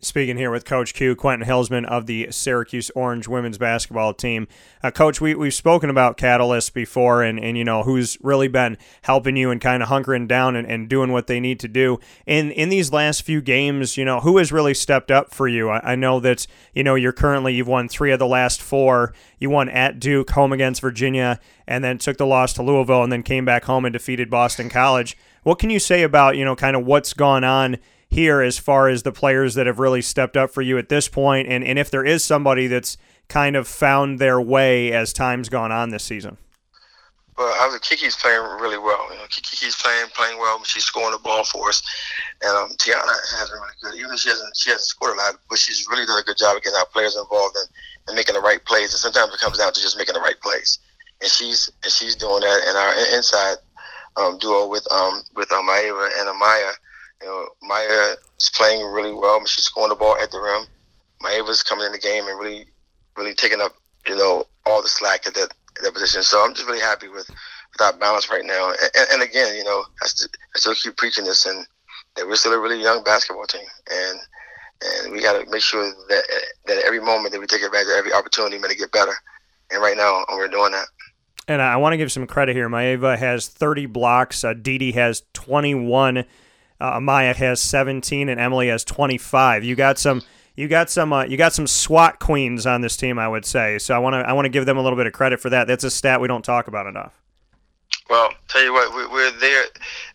speaking 0.00 0.36
here 0.36 0.50
with 0.50 0.64
Coach 0.64 0.94
Q, 0.94 1.16
Quentin 1.16 1.48
Hillsman 1.48 1.84
of 1.84 2.06
the 2.06 2.28
Syracuse 2.30 2.88
Orange 2.94 3.26
women's 3.26 3.58
basketball 3.58 4.14
team. 4.14 4.46
Uh, 4.80 4.92
Coach, 4.92 5.20
we, 5.20 5.34
we've 5.34 5.54
spoken 5.54 5.90
about 5.90 6.16
Catalyst 6.16 6.72
before 6.72 7.22
and, 7.22 7.38
and, 7.40 7.58
you 7.58 7.64
know, 7.64 7.82
who's 7.82 8.16
really 8.22 8.46
been 8.46 8.78
helping 9.02 9.36
you 9.36 9.50
and 9.50 9.60
kind 9.60 9.82
of 9.82 9.88
hunkering 9.88 10.28
down 10.28 10.54
and, 10.54 10.70
and 10.70 10.88
doing 10.88 11.10
what 11.10 11.26
they 11.26 11.40
need 11.40 11.58
to 11.60 11.68
do. 11.68 11.98
In, 12.26 12.52
in 12.52 12.68
these 12.68 12.92
last 12.92 13.22
few 13.22 13.40
games, 13.40 13.96
you 13.96 14.04
know, 14.04 14.20
who 14.20 14.38
has 14.38 14.52
really 14.52 14.74
stepped 14.74 15.10
up 15.10 15.34
for 15.34 15.48
you? 15.48 15.68
I, 15.68 15.92
I 15.92 15.96
know 15.96 16.20
that, 16.20 16.46
you 16.74 16.84
know, 16.84 16.94
you're 16.94 17.12
currently, 17.12 17.54
you've 17.54 17.66
won 17.66 17.88
three 17.88 18.12
of 18.12 18.20
the 18.20 18.26
last 18.26 18.62
four. 18.62 19.12
You 19.38 19.50
won 19.50 19.68
at 19.68 19.98
Duke, 19.98 20.30
home 20.30 20.52
against 20.52 20.80
Virginia, 20.80 21.40
and 21.66 21.82
then 21.82 21.98
took 21.98 22.18
the 22.18 22.26
loss 22.26 22.52
to 22.54 22.62
Louisville 22.62 23.02
and 23.02 23.10
then 23.10 23.24
came 23.24 23.44
back 23.44 23.64
home 23.64 23.84
and 23.84 23.92
defeated 23.92 24.30
Boston 24.30 24.70
College. 24.70 25.16
What 25.42 25.58
can 25.58 25.70
you 25.70 25.80
say 25.80 26.04
about, 26.04 26.36
you 26.36 26.44
know, 26.44 26.54
kind 26.54 26.76
of 26.76 26.84
what's 26.84 27.12
gone 27.14 27.42
on 27.42 27.78
here 28.08 28.40
as 28.40 28.58
far 28.58 28.88
as 28.88 29.02
the 29.02 29.12
players 29.12 29.54
that 29.54 29.66
have 29.66 29.78
really 29.78 30.02
stepped 30.02 30.36
up 30.36 30.50
for 30.50 30.62
you 30.62 30.78
at 30.78 30.88
this 30.88 31.08
point, 31.08 31.48
and, 31.48 31.62
and 31.62 31.78
if 31.78 31.90
there 31.90 32.04
is 32.04 32.24
somebody 32.24 32.66
that's 32.66 32.96
kind 33.28 33.56
of 33.56 33.68
found 33.68 34.18
their 34.18 34.40
way 34.40 34.92
as 34.92 35.12
time's 35.12 35.48
gone 35.48 35.70
on 35.70 35.90
this 35.90 36.04
season? 36.04 36.38
Well, 37.36 37.54
I 37.60 37.68
was, 37.68 37.78
Kiki's 37.78 38.16
playing 38.16 38.42
really 38.58 38.78
well. 38.78 39.12
You 39.12 39.18
know, 39.18 39.26
Kiki's 39.30 39.76
playing 39.76 40.06
playing 40.12 40.38
well. 40.38 40.60
She's 40.64 40.84
scoring 40.84 41.12
the 41.12 41.18
ball 41.18 41.44
for 41.44 41.68
us, 41.68 41.82
and 42.42 42.50
um, 42.50 42.70
Tiana 42.78 43.14
has 43.38 43.48
been 43.48 43.60
really 43.60 43.78
good. 43.80 43.94
Even 43.94 44.16
she 44.16 44.28
hasn't 44.30 44.56
she 44.56 44.70
hasn't 44.70 44.88
scored 44.88 45.14
a 45.14 45.20
lot, 45.20 45.36
but 45.48 45.58
she's 45.58 45.86
really 45.88 46.04
done 46.04 46.18
a 46.18 46.24
good 46.24 46.36
job 46.36 46.56
of 46.56 46.62
getting 46.64 46.76
our 46.76 46.86
players 46.86 47.16
involved 47.16 47.54
and, 47.54 47.68
and 48.08 48.16
making 48.16 48.34
the 48.34 48.40
right 48.40 48.64
plays. 48.64 48.90
And 48.90 48.98
sometimes 48.98 49.32
it 49.32 49.38
comes 49.38 49.58
down 49.58 49.72
to 49.72 49.80
just 49.80 49.96
making 49.96 50.14
the 50.14 50.20
right 50.20 50.40
plays, 50.40 50.80
and 51.20 51.30
she's 51.30 51.70
and 51.84 51.92
she's 51.92 52.16
doing 52.16 52.40
that. 52.40 52.60
And 52.66 52.76
our 52.76 53.16
inside 53.16 53.58
um, 54.16 54.38
duo 54.38 54.66
with 54.66 54.90
um 54.90 55.22
with 55.36 55.52
um, 55.52 55.68
Maeva 55.68 56.10
and 56.18 56.26
Amaya 56.28 56.72
you 57.20 57.26
know, 57.26 57.48
Maya 57.62 58.14
is 58.38 58.50
playing 58.54 58.84
really 58.92 59.12
well. 59.12 59.44
She's 59.46 59.64
scoring 59.64 59.90
the 59.90 59.96
ball 59.96 60.16
at 60.16 60.30
the 60.30 60.40
rim. 60.40 60.66
Maeva's 61.22 61.62
coming 61.62 61.86
in 61.86 61.92
the 61.92 61.98
game 61.98 62.26
and 62.26 62.38
really, 62.38 62.66
really 63.16 63.34
taking 63.34 63.60
up, 63.60 63.72
you 64.06 64.16
know, 64.16 64.44
all 64.66 64.82
the 64.82 64.88
slack 64.88 65.26
at 65.26 65.34
that, 65.34 65.52
at 65.76 65.82
that 65.82 65.94
position. 65.94 66.22
So 66.22 66.44
I'm 66.44 66.54
just 66.54 66.66
really 66.66 66.80
happy 66.80 67.08
with, 67.08 67.28
with 67.28 67.80
our 67.80 67.92
balance 67.94 68.30
right 68.30 68.44
now. 68.44 68.70
And, 68.70 69.06
and 69.12 69.22
again, 69.22 69.56
you 69.56 69.64
know, 69.64 69.84
I 70.02 70.06
still, 70.06 70.28
I 70.54 70.58
still 70.58 70.74
keep 70.74 70.96
preaching 70.96 71.24
this, 71.24 71.46
and 71.46 71.66
that 72.16 72.26
we're 72.26 72.36
still 72.36 72.52
a 72.52 72.60
really 72.60 72.80
young 72.80 73.02
basketball 73.04 73.46
team, 73.46 73.66
and 73.90 74.18
and 74.80 75.12
we 75.12 75.20
got 75.20 75.32
to 75.32 75.50
make 75.50 75.62
sure 75.62 75.92
that 76.08 76.24
that 76.66 76.84
every 76.84 77.00
moment 77.00 77.32
that 77.32 77.40
we 77.40 77.46
take 77.46 77.62
advantage 77.62 77.88
of 77.88 77.98
every 77.98 78.12
opportunity 78.12 78.58
to 78.58 78.74
get 78.76 78.92
better. 78.92 79.14
And 79.70 79.82
right 79.82 79.96
now, 79.96 80.24
we're 80.30 80.48
doing 80.48 80.72
that. 80.72 80.86
And 81.46 81.60
I 81.60 81.76
want 81.76 81.92
to 81.92 81.96
give 81.96 82.12
some 82.12 82.26
credit 82.26 82.54
here. 82.54 82.68
Maeva 82.68 83.18
has 83.18 83.48
30 83.48 83.86
blocks. 83.86 84.44
Uh, 84.44 84.54
Didi 84.54 84.92
has 84.92 85.22
21 85.34 86.24
uh, 86.80 86.98
Amaya 86.98 87.34
has 87.34 87.60
17 87.60 88.28
and 88.28 88.40
Emily 88.40 88.68
has 88.68 88.84
25. 88.84 89.64
You 89.64 89.74
got 89.76 89.98
some 89.98 90.22
you 90.58 90.66
got 90.66 90.90
some 90.90 91.12
uh, 91.12 91.24
you 91.24 91.36
got 91.36 91.52
some 91.52 91.66
SWAT 91.66 92.18
queens 92.18 92.66
on 92.66 92.80
this 92.80 92.96
team, 92.96 93.18
I 93.18 93.28
would 93.28 93.44
say. 93.44 93.78
So 93.78 93.94
I 93.94 93.98
want 93.98 94.14
to 94.14 94.28
I 94.28 94.32
want 94.32 94.46
to 94.46 94.50
give 94.50 94.66
them 94.66 94.76
a 94.76 94.82
little 94.82 94.96
bit 94.96 95.06
of 95.06 95.12
credit 95.12 95.40
for 95.40 95.50
that. 95.50 95.66
That's 95.66 95.84
a 95.84 95.90
stat 95.90 96.20
we 96.20 96.28
don't 96.28 96.44
talk 96.44 96.66
about 96.66 96.86
enough. 96.86 97.20
Well, 98.10 98.30
tell 98.48 98.64
you 98.64 98.72
what, 98.72 99.12
we're 99.12 99.30
they're 99.38 99.64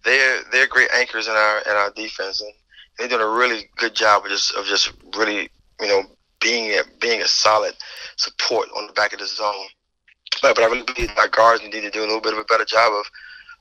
they're 0.03 0.41
they're 0.51 0.67
great 0.67 0.89
anchors 0.93 1.27
in 1.27 1.33
our 1.33 1.59
in 1.59 1.71
our 1.71 1.91
defense, 1.91 2.41
and 2.41 2.51
they're 2.97 3.07
doing 3.07 3.21
a 3.21 3.29
really 3.29 3.69
good 3.77 3.95
job 3.95 4.25
of 4.25 4.31
just 4.31 4.53
of 4.55 4.65
just 4.65 4.91
really 5.15 5.49
you 5.79 5.87
know 5.87 6.03
being 6.41 6.71
a, 6.71 6.81
being 6.99 7.21
a 7.21 7.27
solid 7.27 7.73
support 8.17 8.67
on 8.75 8.87
the 8.87 8.93
back 8.93 9.13
of 9.13 9.19
the 9.19 9.25
zone. 9.25 9.67
But, 10.41 10.55
but 10.55 10.63
I 10.63 10.67
really 10.67 10.83
believe 10.83 11.09
our 11.17 11.29
guards 11.29 11.63
need 11.63 11.71
to 11.71 11.89
do 11.89 12.01
a 12.01 12.07
little 12.07 12.19
bit 12.19 12.33
of 12.33 12.39
a 12.39 12.45
better 12.45 12.65
job 12.65 12.91
of 12.91 13.05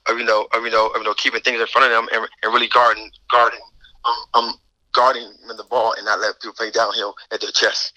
of 0.08 0.18
you 0.18 0.24
know, 0.24 0.46
of 0.52 0.64
you 0.64 0.70
know, 0.70 0.88
of, 0.88 0.98
you 0.98 1.04
know, 1.04 1.14
keeping 1.14 1.40
things 1.40 1.60
in 1.60 1.66
front 1.66 1.86
of 1.86 1.92
them 1.92 2.08
and, 2.12 2.28
and 2.42 2.52
really 2.52 2.68
guarding, 2.68 3.10
guarding, 3.30 3.60
um, 4.04 4.14
um, 4.34 4.54
guarding 4.92 5.32
the 5.48 5.64
ball 5.64 5.94
and 5.96 6.04
not 6.04 6.20
let 6.20 6.40
people 6.40 6.54
play 6.54 6.70
downhill 6.70 7.14
at 7.32 7.40
their 7.40 7.50
chest. 7.50 7.92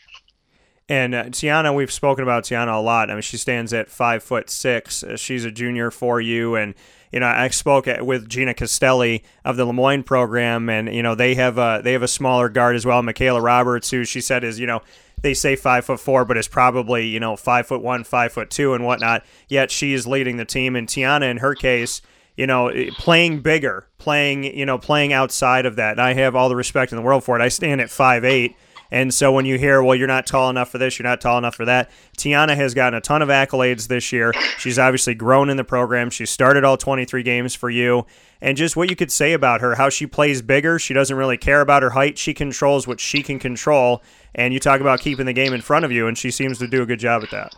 And 0.87 1.15
uh, 1.15 1.23
Tiana, 1.25 1.73
we've 1.73 1.91
spoken 1.91 2.21
about 2.21 2.43
Tiana 2.43 2.77
a 2.77 2.81
lot. 2.81 3.09
I 3.09 3.13
mean, 3.13 3.23
she 3.23 3.37
stands 3.37 3.73
at 3.73 3.89
five 3.89 4.21
foot 4.21 4.49
six. 4.49 5.03
Uh, 5.03 5.17
she's 5.17 5.43
a 5.43 5.51
junior 5.51 5.89
for 5.89 6.21
you, 6.21 6.55
and 6.55 6.75
you 7.11 7.19
know, 7.19 7.27
I 7.27 7.47
spoke 7.47 7.87
with 8.01 8.29
Gina 8.29 8.53
Castelli 8.53 9.23
of 9.43 9.57
the 9.57 9.65
Le 9.65 9.73
Moyne 9.73 10.03
program, 10.03 10.69
and 10.69 10.93
you 10.93 11.01
know, 11.01 11.15
they 11.15 11.33
have 11.35 11.57
a 11.57 11.81
they 11.83 11.93
have 11.93 12.03
a 12.03 12.07
smaller 12.07 12.49
guard 12.49 12.75
as 12.75 12.85
well, 12.85 13.01
Michaela 13.01 13.41
Roberts, 13.41 13.89
who 13.89 14.03
she 14.03 14.21
said 14.21 14.43
is 14.43 14.59
you 14.59 14.67
know 14.67 14.81
they 15.21 15.33
say 15.33 15.55
five 15.55 15.85
foot 15.85 15.99
four, 15.99 16.23
but 16.23 16.37
is 16.37 16.47
probably 16.47 17.07
you 17.07 17.19
know 17.19 17.35
five 17.35 17.65
foot 17.65 17.81
one, 17.81 18.03
five 18.03 18.31
foot 18.31 18.51
two, 18.51 18.75
and 18.75 18.85
whatnot. 18.85 19.23
Yet 19.47 19.71
she 19.71 19.93
is 19.93 20.05
leading 20.05 20.37
the 20.37 20.45
team, 20.45 20.75
and 20.75 20.87
Tiana, 20.87 21.31
in 21.31 21.37
her 21.37 21.55
case, 21.55 22.03
you 22.37 22.45
know, 22.45 22.71
playing 22.99 23.39
bigger, 23.39 23.87
playing 23.97 24.43
you 24.43 24.67
know, 24.67 24.77
playing 24.77 25.13
outside 25.13 25.65
of 25.65 25.77
that. 25.77 25.93
And 25.93 26.01
I 26.01 26.13
have 26.13 26.35
all 26.35 26.47
the 26.47 26.55
respect 26.55 26.91
in 26.91 26.97
the 26.97 27.01
world 27.01 27.23
for 27.23 27.35
it. 27.39 27.41
I 27.41 27.47
stand 27.47 27.81
at 27.81 27.89
five 27.89 28.23
eight. 28.23 28.55
And 28.91 29.13
so 29.13 29.31
when 29.31 29.45
you 29.45 29.57
hear, 29.57 29.81
well, 29.81 29.95
you're 29.95 30.07
not 30.07 30.25
tall 30.25 30.49
enough 30.49 30.69
for 30.69 30.77
this, 30.77 30.99
you're 30.99 31.07
not 31.07 31.21
tall 31.21 31.37
enough 31.37 31.55
for 31.55 31.65
that, 31.65 31.89
Tiana 32.17 32.55
has 32.55 32.73
gotten 32.73 32.97
a 32.97 33.01
ton 33.01 33.21
of 33.21 33.29
accolades 33.29 33.87
this 33.87 34.11
year. 34.11 34.33
She's 34.57 34.79
obviously 34.79 35.15
grown 35.15 35.49
in 35.49 35.57
the 35.57 35.63
program. 35.63 36.09
She 36.09 36.25
started 36.25 36.63
all 36.63 36.77
23 36.77 37.23
games 37.23 37.55
for 37.55 37.69
you. 37.69 38.05
And 38.41 38.57
just 38.57 38.75
what 38.75 38.89
you 38.89 38.95
could 38.95 39.11
say 39.11 39.33
about 39.33 39.61
her, 39.61 39.75
how 39.75 39.89
she 39.89 40.05
plays 40.05 40.41
bigger. 40.41 40.77
She 40.77 40.93
doesn't 40.93 41.15
really 41.15 41.37
care 41.37 41.61
about 41.61 41.83
her 41.83 41.91
height. 41.91 42.17
She 42.17 42.33
controls 42.33 42.87
what 42.87 42.99
she 42.99 43.23
can 43.23 43.39
control. 43.39 44.03
And 44.35 44.53
you 44.53 44.59
talk 44.59 44.81
about 44.81 44.99
keeping 44.99 45.25
the 45.25 45.33
game 45.33 45.53
in 45.53 45.61
front 45.61 45.85
of 45.85 45.91
you, 45.91 46.07
and 46.07 46.17
she 46.17 46.31
seems 46.31 46.59
to 46.59 46.67
do 46.67 46.81
a 46.81 46.85
good 46.85 46.99
job 46.99 47.23
at 47.23 47.31
that. 47.31 47.55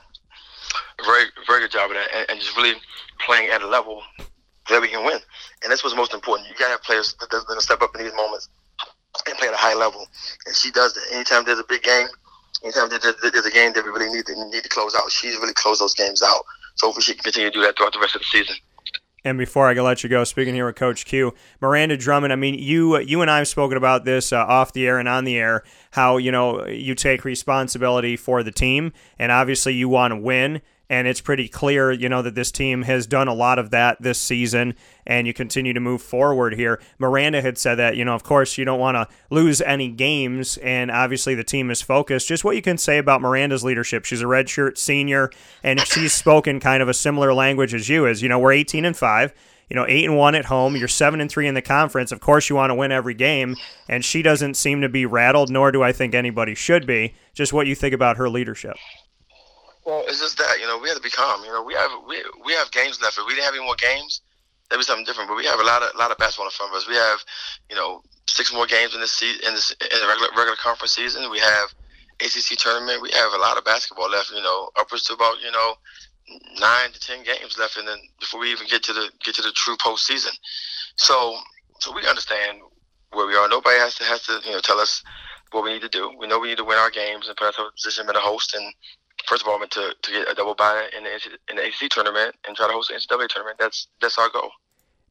Very, 1.06 1.26
very 1.46 1.62
good 1.62 1.72
job 1.72 1.92
at 1.92 1.96
that, 1.96 2.16
and, 2.16 2.30
and 2.30 2.40
just 2.40 2.56
really 2.56 2.74
playing 3.26 3.50
at 3.50 3.62
a 3.62 3.68
level 3.68 4.02
that 4.70 4.82
we 4.82 4.88
can 4.88 5.04
win. 5.06 5.20
And 5.64 5.72
that's 5.72 5.84
what's 5.84 5.96
most 5.96 6.14
important. 6.14 6.48
You 6.48 6.56
got 6.56 6.66
to 6.66 6.72
have 6.72 6.84
players 6.84 7.16
that 7.20 7.30
going 7.30 7.46
to 7.58 7.62
step 7.62 7.82
up 7.82 7.96
in 7.96 8.04
these 8.04 8.14
moments 8.16 8.50
and 9.28 9.38
play 9.38 9.48
at 9.48 9.54
a 9.54 9.58
high 9.58 9.74
level. 9.74 10.06
And 10.46 10.56
she 10.56 10.72
does 10.72 10.94
that. 10.94 11.04
Anytime 11.14 11.46
there's 11.46 11.60
a 11.60 11.66
big 11.68 11.84
game, 11.84 12.08
anytime 12.64 12.90
there's, 12.90 13.06
a 13.06 13.52
game 13.52 13.74
that 13.74 13.84
we 13.84 13.92
really 13.92 14.10
need 14.14 14.26
to 14.26 14.50
need 14.50 14.64
to 14.64 14.70
close 14.70 14.96
out, 14.96 15.12
she's 15.12 15.36
really 15.36 15.54
closed 15.54 15.82
those 15.82 15.94
games 15.94 16.22
out. 16.24 16.44
So 16.76 16.88
hopefully 16.88 17.04
she 17.04 17.14
can 17.14 17.24
continue 17.24 17.50
to 17.50 17.54
do 17.54 17.62
that 17.62 17.78
throughout 17.78 17.94
the 17.94 18.00
rest 18.00 18.16
of 18.16 18.22
the 18.22 18.26
season. 18.26 18.56
And 19.24 19.38
before 19.38 19.68
I 19.68 19.74
let 19.74 20.04
you 20.04 20.10
go, 20.10 20.24
speaking 20.24 20.54
here 20.54 20.66
with 20.68 20.76
Coach 20.76 21.06
Q, 21.06 21.34
Miranda 21.60 21.98
Drummond. 21.98 22.32
I 22.32 22.38
mean, 22.38 22.56
you 22.56 22.98
you 23.00 23.22
and 23.22 23.30
I 23.30 23.40
have 23.40 23.48
spoken 23.48 23.76
about 23.76 24.06
this 24.06 24.32
uh, 24.32 24.38
off 24.38 24.72
the 24.72 24.88
air 24.88 25.00
and 25.00 25.10
on 25.10 25.26
the 25.26 25.38
air. 25.38 25.64
How 25.92 26.18
you 26.18 26.32
know 26.32 26.66
you 26.66 26.96
take 26.96 27.26
responsibility 27.26 28.16
for 28.16 28.42
the 28.42 28.52
team, 28.52 28.94
and 29.20 29.32
obviously 29.32 29.74
you 29.74 29.90
want 29.90 30.14
to 30.14 30.18
win 30.18 30.62
and 30.90 31.08
it's 31.08 31.22
pretty 31.22 31.48
clear, 31.48 31.92
you 31.92 32.08
know, 32.08 32.22
that 32.22 32.36
this 32.36 32.52
team 32.52 32.84
has 32.84 33.08
done 33.08 33.28
a 33.28 33.34
lot 33.34 33.60
of 33.60 33.72
that 33.72 34.02
this 34.02 34.20
season, 34.20 34.74
and 35.06 35.28
you 35.28 35.34
continue 35.34 35.74
to 35.74 35.80
move 35.80 36.02
forward 36.02 36.56
here. 36.56 36.80
Miranda 36.98 37.42
had 37.42 37.58
said 37.58 37.76
that, 37.76 37.96
you 37.96 38.06
know, 38.06 38.16
of 38.16 38.24
course, 38.24 38.58
you 38.58 38.66
don't 38.66 38.80
want 38.80 38.96
to 38.96 39.08
lose 39.30 39.62
any 39.62 39.90
games, 39.90 40.58
and 40.58 40.90
obviously 40.90 41.36
the 41.36 41.44
team 41.44 41.70
is 41.70 41.82
focused. 41.82 42.28
Just 42.28 42.44
what 42.44 42.56
you 42.56 42.62
can 42.62 42.78
say 42.78 42.98
about 42.98 43.22
Miranda's 43.22 43.64
leadership. 43.64 44.06
She's 44.06 44.22
a 44.22 44.26
redshirt 44.26 44.78
senior, 44.78 45.30
and 45.64 45.80
she's 45.82 46.14
spoken 46.14 46.60
kind 46.60 46.82
of 46.82 46.90
a 46.90 46.94
similar 46.94 47.34
language 47.34 47.74
as 47.74 47.90
you 47.90 48.06
is. 48.06 48.22
You 48.22 48.30
know, 48.30 48.40
we're 48.40 48.54
18 48.54 48.86
and 48.86 48.96
five 48.96 49.34
you 49.70 49.76
know, 49.76 49.86
eight 49.88 50.06
and 50.06 50.18
one 50.18 50.36
at 50.36 50.46
home. 50.46 50.76
You're 50.76 50.88
seven 50.88 51.20
and 51.20 51.30
three 51.30 51.48
in 51.48 51.54
the 51.54 51.62
conference. 51.62 52.12
Of 52.12 52.22
course, 52.22 52.50
you 52.50 52.56
want 52.56 52.70
to 52.72 52.76
win 52.76 52.92
every 52.92 53.14
game, 53.14 53.56
and 53.90 54.04
she 54.04 54.22
doesn't 54.22 54.56
seem 54.56 54.82
to 54.82 54.90
be 54.90 55.06
rattled, 55.06 55.50
nor 55.50 55.72
do 55.72 55.84
I 55.84 55.92
think 55.92 56.16
anybody 56.16 56.56
should 56.56 56.88
be. 56.88 57.16
Just 57.34 57.54
what 57.54 57.68
you 57.68 57.76
think 57.76 57.94
about 57.94 58.18
her 58.18 58.30
leadership. 58.30 58.78
Well, 59.88 60.04
it's 60.08 60.22
just 60.22 60.38
that 60.40 60.60
you 60.62 60.68
know 60.68 60.80
we 60.80 60.90
have 60.90 60.98
to 61.00 61.04
be 61.04 61.12
calm. 61.12 61.46
You 61.46 61.54
know 61.54 61.64
we 61.64 61.76
have 61.76 61.92
we 62.08 62.24
we 62.46 62.54
have 62.54 62.72
games 62.72 63.02
left. 63.02 63.20
If 63.20 63.26
we 63.28 63.36
didn't 63.36 63.46
have 63.46 63.56
any 63.56 63.66
more 63.66 63.78
games, 63.80 64.22
that'd 64.70 64.82
be 64.82 64.86
something 64.86 65.06
different. 65.06 65.30
But 65.30 65.38
we 65.38 65.46
have 65.48 65.62
a 65.62 65.66
lot 65.66 65.84
of 65.84 65.96
lot 65.98 66.12
of 66.12 66.20
basketball 66.20 66.48
in 66.48 66.54
front 66.54 66.74
of 66.74 66.78
us. 66.78 66.90
We 66.90 66.96
have 66.96 67.20
you 67.72 67.78
know 67.78 68.04
six 68.30 68.54
more 68.54 68.68
games 68.68 68.96
in 68.96 69.02
this 69.02 69.14
se- 69.14 69.42
in 69.48 69.56
this 69.56 69.72
in 69.72 70.00
the 70.02 70.08
regular 70.08 70.30
regular 70.38 70.58
conference 70.58 70.94
season. 70.94 71.32
We 71.32 71.40
have 71.40 71.74
ACC 72.22 72.60
tournament. 72.60 73.02
We 73.04 73.12
have 73.14 73.34
a 73.34 73.40
lot 73.40 73.58
of 73.58 73.66
basketball 73.66 74.12
left. 74.12 74.32
You 74.32 74.44
know, 74.44 74.72
upwards 74.80 75.06
to 75.06 75.16
about 75.16 75.42
you 75.42 75.52
know 75.52 75.76
nine 76.62 76.92
to 76.94 77.02
ten 77.02 77.24
games 77.24 77.58
left, 77.60 77.78
and 77.78 77.88
then 77.88 78.00
before 78.22 78.42
we 78.42 78.52
even 78.54 78.68
get 78.68 78.84
to 78.86 78.94
the 78.94 79.12
get 79.26 79.36
to 79.38 79.44
the 79.44 79.54
true 79.54 79.78
postseason. 79.78 80.38
So 80.98 81.38
so 81.82 81.94
we 81.96 82.08
understand 82.08 82.60
where 83.14 83.28
we 83.28 83.36
are. 83.36 83.50
Nobody 83.50 83.80
has 83.80 83.96
to 83.96 84.06
has 84.06 84.24
to 84.28 84.42
you 84.46 84.54
know 84.54 84.62
tell 84.62 84.80
us 84.80 85.04
what 85.52 85.66
we 85.66 85.74
need 85.74 85.84
to 85.84 85.90
do. 85.90 86.14
We 86.20 86.28
know 86.28 86.40
we 86.40 86.50
need 86.50 86.60
to 86.60 86.66
win 86.66 86.78
our 86.78 86.92
games 86.92 87.28
and 87.28 87.38
put 87.38 87.48
ourselves 87.48 87.72
in 87.86 88.04
a 88.04 88.06
position 88.06 88.08
to 88.08 88.20
host 88.20 88.56
and 88.56 88.74
first 89.28 89.44
of 89.44 89.48
all, 89.48 89.62
I 89.62 89.66
to, 89.66 89.96
to 90.02 90.12
get 90.12 90.32
a 90.32 90.34
double 90.34 90.56
bye 90.56 90.90
in 90.96 91.04
the, 91.04 91.10
in 91.50 91.58
the 91.58 91.66
ACC 91.66 91.90
tournament 91.90 92.36
and 92.48 92.56
try 92.56 92.68
to 92.68 92.74
host 92.74 92.90
the 92.90 92.96
NCAA 92.96 93.28
tournament. 93.28 93.58
That's 93.60 93.88
that's 94.02 94.18
our 94.18 94.30
goal. 94.30 94.52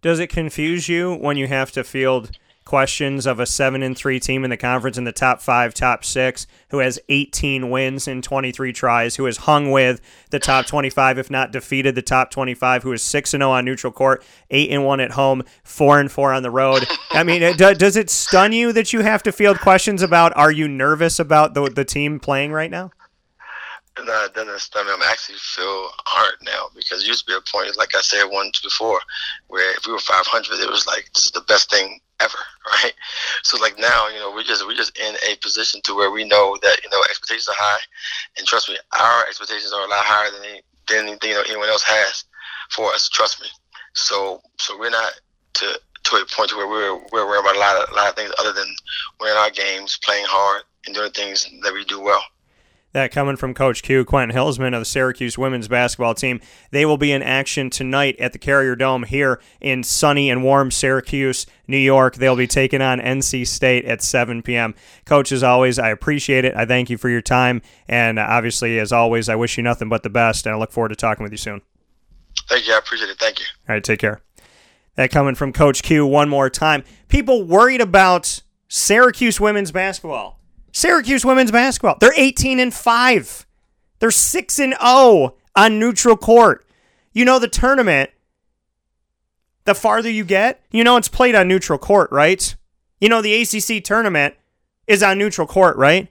Does 0.03 0.19
it 0.19 0.29
confuse 0.29 0.89
you 0.89 1.15
when 1.15 1.37
you 1.37 1.47
have 1.47 1.73
to 1.73 1.85
field 1.85 2.31
questions 2.67 3.27
of 3.27 3.39
a 3.41 3.47
seven 3.47 3.83
and 3.83 3.97
three 3.97 4.21
team 4.21 4.45
in 4.45 4.51
the 4.51 4.57
conference 4.57 4.99
in 4.99 5.05
the 5.05 5.13
top 5.13 5.41
five, 5.41 5.73
top 5.73 6.05
six, 6.05 6.47
who 6.71 6.79
has 6.79 6.99
18 7.09 7.71
wins 7.71 8.07
in 8.07 8.21
23 8.21 8.73
tries, 8.73 9.17
who 9.17 9.25
has 9.25 9.39
hung 9.39 9.71
with 9.71 10.01
the 10.31 10.39
top 10.39 10.67
25, 10.67 11.17
if 11.17 11.31
not 11.31 11.53
defeated 11.53 11.95
the 11.95 12.03
top 12.03 12.31
25, 12.31 12.83
who 12.83 12.93
is 12.93 13.03
six 13.03 13.33
and 13.33 13.41
zero 13.41 13.53
oh 13.53 13.55
on 13.55 13.65
neutral 13.65 13.93
court, 13.93 14.23
eight 14.51 14.71
and 14.71 14.85
one 14.85 15.01
at 15.01 15.13
home, 15.13 15.45
four 15.63 15.99
and 15.99 16.11
four 16.13 16.33
on 16.33 16.43
the 16.43 16.51
road? 16.51 16.87
I 17.13 17.23
mean, 17.23 17.57
does 17.57 17.97
it 17.97 18.11
stun 18.11 18.53
you 18.53 18.73
that 18.73 18.93
you 18.93 19.01
have 19.01 19.23
to 19.23 19.33
field 19.33 19.61
questions 19.61 20.03
about? 20.03 20.37
Are 20.37 20.53
you 20.53 20.69
nervous 20.69 21.19
about 21.19 21.55
the 21.55 21.71
the 21.71 21.85
team 21.85 22.19
playing 22.19 22.53
right 22.53 22.71
now? 22.71 22.91
And 23.99 24.09
uh, 24.09 24.29
then 24.35 24.49
it's, 24.49 24.71
I 24.75 24.83
mean, 24.83 24.93
I'm 24.93 25.03
actually 25.03 25.39
feel 25.39 25.89
hard 26.05 26.37
now 26.43 26.69
because 26.75 27.03
it 27.03 27.09
used 27.09 27.27
to 27.27 27.33
be 27.33 27.37
a 27.37 27.41
point, 27.51 27.77
like 27.79 27.95
I 27.95 28.01
said 28.03 28.25
once 28.25 28.61
before, 28.61 29.01
where 29.49 29.75
if 29.77 29.87
we 29.87 29.93
were 29.93 29.99
500, 29.99 30.61
it 30.61 30.71
was 30.71 30.87
like 30.87 31.11
this 31.15 31.25
is 31.25 31.31
the 31.31 31.41
best 31.43 31.71
thing 31.71 32.01
ever, 32.21 32.39
right? 32.73 32.93
So 33.43 33.59
like 33.59 33.79
now, 33.79 34.09
you 34.09 34.19
know, 34.19 34.33
we're 34.33 34.43
just 34.43 34.67
we're 34.67 34.77
just 34.77 34.99
in 34.99 35.15
a 35.29 35.37
position 35.37 35.81
to 35.85 35.95
where 35.95 36.11
we 36.11 36.25
know 36.25 36.59
that 36.63 36.83
you 36.83 36.91
know 36.91 37.01
expectations 37.09 37.49
are 37.49 37.57
high, 37.57 37.81
and 38.39 38.47
trust 38.47 38.69
me, 38.69 38.77
our 38.99 39.27
expectations 39.27 39.73
are 39.73 39.87
a 39.87 39.91
lot 39.91 40.05
higher 40.05 40.31
than 40.31 40.45
any, 40.45 40.61
than 40.89 41.09
anything 41.09 41.31
you 41.31 41.37
know, 41.37 41.43
anyone 41.49 41.69
else 41.69 41.85
has 41.85 42.25
for 42.71 42.93
us. 42.93 43.09
Trust 43.09 43.41
me. 43.41 43.49
So 43.95 44.43
so 44.59 44.79
we're 44.79 44.91
not 44.91 45.13
to 45.55 45.81
to 46.05 46.17
a 46.17 46.27
point 46.27 46.55
where 46.55 46.69
we're 46.69 46.97
we're 47.13 47.27
worried 47.27 47.41
about 47.41 47.57
a 47.57 47.59
lot 47.59 47.83
of 47.83 47.91
a 47.91 47.95
lot 47.95 48.11
of 48.11 48.17
things 48.17 48.33
other 48.39 48.53
than 48.53 48.69
winning 49.21 49.39
our 49.39 49.51
games, 49.51 49.99
playing 50.03 50.27
hard, 50.29 50.63
and 50.85 50.95
doing 50.95 51.11
things 51.13 51.49
that 51.63 51.73
we 51.73 51.85
do 51.85 52.01
well. 52.01 52.23
That 52.97 53.13
coming 53.13 53.37
from 53.37 53.53
Coach 53.53 53.83
Q, 53.83 54.07
Quentin 54.07 54.35
Hillsman 54.35 54.73
of 54.73 54.81
the 54.81 54.87
Syracuse 54.87 55.37
women's 55.37 55.69
basketball 55.69 56.15
team. 56.15 56.41
They 56.71 56.87
will 56.87 56.97
be 56.97 57.13
in 57.13 57.23
action 57.23 57.69
tonight 57.69 58.17
at 58.19 58.33
the 58.33 58.39
Carrier 58.39 58.75
Dome 58.75 59.03
here 59.03 59.39
in 59.61 59.83
sunny 59.83 60.31
and 60.31 60.43
warm 60.43 60.71
Syracuse, 60.71 61.45
New 61.69 61.77
York. 61.77 62.15
They'll 62.15 62.37
be 62.37 62.47
taking 62.47 62.81
on 62.81 62.99
NC 62.99 63.47
State 63.49 63.85
at 63.85 64.01
7 64.01 64.41
p.m. 64.41 64.75
Coach, 65.05 65.31
as 65.31 65.43
always, 65.43 65.79
I 65.79 65.91
appreciate 65.91 66.47
it. 66.47 66.57
I 66.57 66.65
thank 66.65 66.89
you 66.89 66.97
for 66.97 67.11
your 67.11 67.21
time. 67.21 67.61
And 67.87 68.19
uh, 68.19 68.27
obviously, 68.27 68.79
as 68.79 68.93
always, 68.93 69.29
I 69.29 69.37
wish 69.37 69.59
you 69.59 69.63
nothing 69.63 69.91
but 69.91 70.03
the 70.03 70.09
best. 70.09 70.47
And 70.47 70.55
I 70.55 70.59
look 70.59 70.73
forward 70.73 70.89
to 70.89 70.97
talking 70.97 71.23
with 71.23 71.33
you 71.33 71.37
soon. 71.37 71.61
Thank 72.49 72.67
you. 72.67 72.73
I 72.73 72.79
appreciate 72.79 73.11
it. 73.11 73.19
Thank 73.19 73.41
you. 73.41 73.47
All 73.69 73.75
right, 73.75 73.85
take 73.85 74.01
care. 74.01 74.23
That 74.95 75.11
coming 75.11 75.35
from 75.35 75.53
Coach 75.53 75.83
Q 75.83 76.07
one 76.07 76.31
more 76.31 76.49
time. 76.49 76.83
People 77.09 77.43
worried 77.43 77.83
about 77.83 78.41
Syracuse 78.69 79.39
women's 79.39 79.71
basketball. 79.71 80.36
Syracuse 80.77 81.25
women's 81.25 81.51
basketball. 81.51 81.97
They're 81.99 82.13
18 82.15 82.61
and 82.61 82.75
5. 82.75 83.47
They're 83.99 84.11
6 84.11 84.59
and 84.59 84.75
0 84.79 85.35
on 85.57 85.79
neutral 85.79 86.19
court. 86.19 86.67
You 87.15 87.25
know 87.25 87.39
the 87.39 87.49
tournament 87.49 88.11
the 89.65 89.75
farther 89.75 90.11
you 90.11 90.23
get, 90.23 90.63
you 90.71 90.85
know 90.85 90.99
it's 90.99 91.09
played 91.09 91.35
on 91.35 91.49
neutral 91.49 91.79
court, 91.79 92.13
right? 92.13 92.55
You 93.01 93.09
know 93.09 93.23
the 93.23 93.35
ACC 93.41 93.83
tournament 93.83 94.35
is 94.87 95.03
on 95.03 95.17
neutral 95.17 95.47
court, 95.47 95.79
right? 95.79 96.09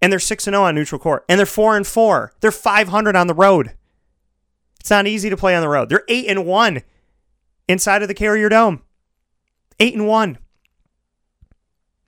And 0.00 0.12
they're 0.12 0.20
6 0.20 0.46
and 0.46 0.54
0 0.54 0.62
on 0.62 0.76
neutral 0.76 1.00
court. 1.00 1.24
And 1.28 1.40
they're 1.40 1.46
4 1.46 1.76
and 1.76 1.86
4. 1.86 2.32
They're 2.38 2.52
500 2.52 3.16
on 3.16 3.26
the 3.26 3.34
road. 3.34 3.72
It's 4.78 4.90
not 4.90 5.08
easy 5.08 5.30
to 5.30 5.36
play 5.36 5.56
on 5.56 5.62
the 5.62 5.68
road. 5.68 5.88
They're 5.88 6.04
8 6.06 6.26
and 6.28 6.46
1 6.46 6.82
inside 7.66 8.02
of 8.02 8.08
the 8.08 8.14
Carrier 8.14 8.48
Dome. 8.48 8.82
8 9.80 9.94
and 9.94 10.06
1. 10.06 10.38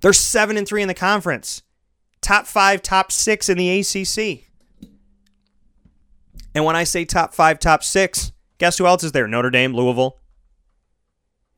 They're 0.00 0.12
seven 0.12 0.57
and 0.57 0.67
three 0.67 0.83
in 0.83 0.88
the 0.88 0.95
conference, 0.95 1.62
top 2.21 2.47
five, 2.47 2.83
top 2.83 3.11
six 3.11 3.49
in 3.49 3.59
the 3.59 3.81
ACC. 3.81 4.45
And 6.55 6.64
when 6.64 6.76
I 6.76 6.85
say 6.85 7.05
top 7.05 7.35
five, 7.35 7.59
top 7.59 7.83
six, 7.83 8.33
guess 8.59 8.78
who 8.78 8.87
else 8.87 9.05
is 9.05 9.12
there? 9.12 9.28
Notre 9.28 9.50
Dame, 9.50 9.75
Louisville. 9.75 10.19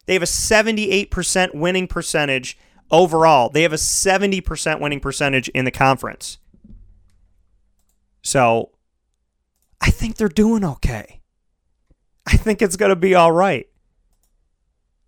They 0.07 0.15
have 0.15 0.23
a 0.23 0.27
78% 0.27 1.55
winning 1.55 1.87
percentage 1.87 2.59
overall. 2.91 3.49
They 3.49 3.63
have 3.63 3.73
a 3.73 3.77
70% 3.77 4.81
winning 4.81 5.01
percentage 5.01 5.49
in 5.51 5.65
the 5.65 5.71
conference. 5.71 6.39
So 8.23 8.73
I 9.81 9.91
think 9.91 10.17
they're 10.17 10.29
doing 10.29 10.65
okay. 10.65 11.21
I 12.27 12.37
think 12.37 12.61
it's 12.61 12.77
going 12.77 12.91
to 12.91 12.97
be 12.97 13.15
all 13.15 13.33
right. 13.33 13.67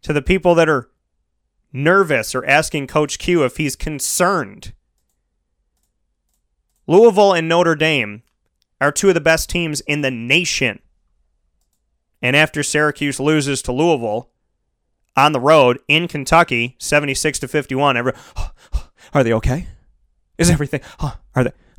To 0.03 0.13
the 0.13 0.23
people 0.23 0.55
that 0.57 0.69
are 0.69 0.89
nervous 1.73 2.35
or 2.35 2.45
asking 2.45 2.87
Coach 2.87 3.19
Q 3.19 3.45
if 3.45 3.57
he's 3.57 3.77
concerned. 3.77 4.73
Louisville 6.87 7.33
and 7.33 7.49
Notre 7.49 7.75
Dame 7.75 8.23
are 8.81 8.93
two 8.93 9.09
of 9.09 9.15
the 9.15 9.21
best 9.21 9.49
teams 9.49 9.81
in 9.83 10.03
the 10.03 10.11
nation. 10.11 10.81
And 12.21 12.37
after 12.37 12.63
Syracuse 12.63 13.19
loses 13.19 13.63
to 13.63 13.73
Louisville 13.73 14.31
on 15.17 15.33
the 15.33 15.41
road 15.41 15.79
in 15.89 16.09
Kentucky, 16.09 16.77
76 16.79 17.39
to 17.41 17.49
51, 17.49 17.97
every, 17.97 18.13
are 19.15 19.25
they 19.25 19.33
okay? 19.33 19.69
Is 20.39 20.51
everything 20.51 20.81
are 21.35 21.45
they 21.45 21.53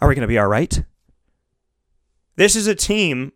are 0.00 0.08
we 0.08 0.14
going 0.14 0.20
to 0.22 0.26
be 0.26 0.38
all 0.38 0.46
right? 0.46 0.82
This 2.36 2.56
is 2.56 2.66
a 2.66 2.74
team 2.74 3.32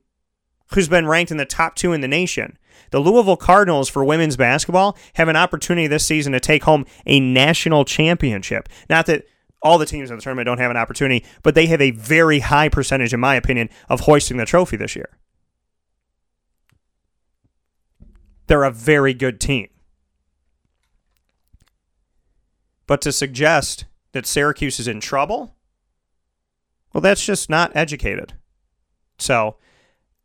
who's 0.73 0.89
been 0.89 1.07
ranked 1.07 1.31
in 1.31 1.37
the 1.37 1.47
top 1.47 1.75
2 1.77 1.93
in 1.93 2.01
the 2.01 2.09
nation. 2.09 2.59
The 2.91 3.01
Louisville 3.01 3.37
Cardinals 3.37 3.89
for 3.89 4.05
women's 4.05 4.37
basketball 4.37 4.97
have 5.15 5.29
an 5.29 5.37
opportunity 5.37 5.87
this 5.87 6.07
season 6.07 6.33
to 6.33 6.41
take 6.41 6.65
home 6.65 6.87
a 7.07 7.21
national 7.21 7.85
championship. 7.85 8.69
Not 8.89 9.07
that 9.07 9.25
all 9.63 9.79
the 9.79 9.87
teams 9.87 10.11
in 10.11 10.17
the 10.17 10.23
tournament 10.23 10.47
don't 10.47 10.59
have 10.59 10.71
an 10.71 10.77
opportunity, 10.77 11.25
but 11.43 11.55
they 11.55 11.67
have 11.67 11.81
a 11.81 11.91
very 11.91 12.41
high 12.41 12.69
percentage, 12.69 13.13
in 13.13 13.21
my 13.21 13.35
opinion, 13.35 13.69
of 13.89 14.01
hoisting 14.01 14.37
the 14.37 14.47
trophy 14.47 14.77
this 14.77 14.95
year. 14.95 15.19
They're 18.47 18.65
a 18.65 18.71
very 18.71 19.13
good 19.13 19.41
team. 19.41 19.69
But 22.87 23.03
to 23.03 23.13
suggest 23.13 23.85
that 24.13 24.27
Syracuse 24.27 24.81
is 24.81 24.89
in 24.89 25.01
trouble, 25.01 25.57
well, 26.93 27.03
that's 27.03 27.25
just 27.25 27.51
not 27.51 27.71
educated. 27.77 28.33
So 29.19 29.57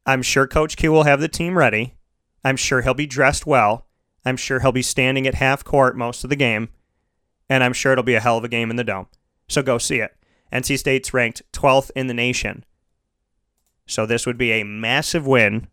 I'm 0.05 0.21
sure 0.21 0.47
Coach 0.47 0.75
Q 0.75 0.91
will 0.91 1.03
have 1.03 1.21
the 1.21 1.27
team 1.27 1.57
ready. 1.57 1.95
I'm 2.43 2.57
sure 2.57 2.81
he'll 2.81 2.93
be 2.93 3.07
dressed 3.07 3.45
well. 3.45 3.87
I'm 4.25 4.37
sure 4.37 4.59
he'll 4.59 4.71
be 4.71 4.81
standing 4.81 5.27
at 5.27 5.35
half 5.35 5.63
court 5.63 5.97
most 5.97 6.23
of 6.23 6.29
the 6.29 6.35
game. 6.35 6.69
And 7.49 7.63
I'm 7.63 7.73
sure 7.73 7.91
it'll 7.91 8.03
be 8.03 8.15
a 8.15 8.19
hell 8.19 8.37
of 8.37 8.43
a 8.43 8.49
game 8.49 8.69
in 8.69 8.75
the 8.75 8.83
dome. 8.83 9.07
So 9.47 9.61
go 9.61 9.77
see 9.77 9.97
it. 9.97 10.15
NC 10.51 10.77
State's 10.77 11.13
ranked 11.13 11.41
12th 11.51 11.91
in 11.95 12.07
the 12.07 12.13
nation. 12.13 12.63
So 13.85 14.05
this 14.05 14.25
would 14.25 14.37
be 14.37 14.51
a 14.51 14.63
massive 14.63 15.27
win 15.27 15.67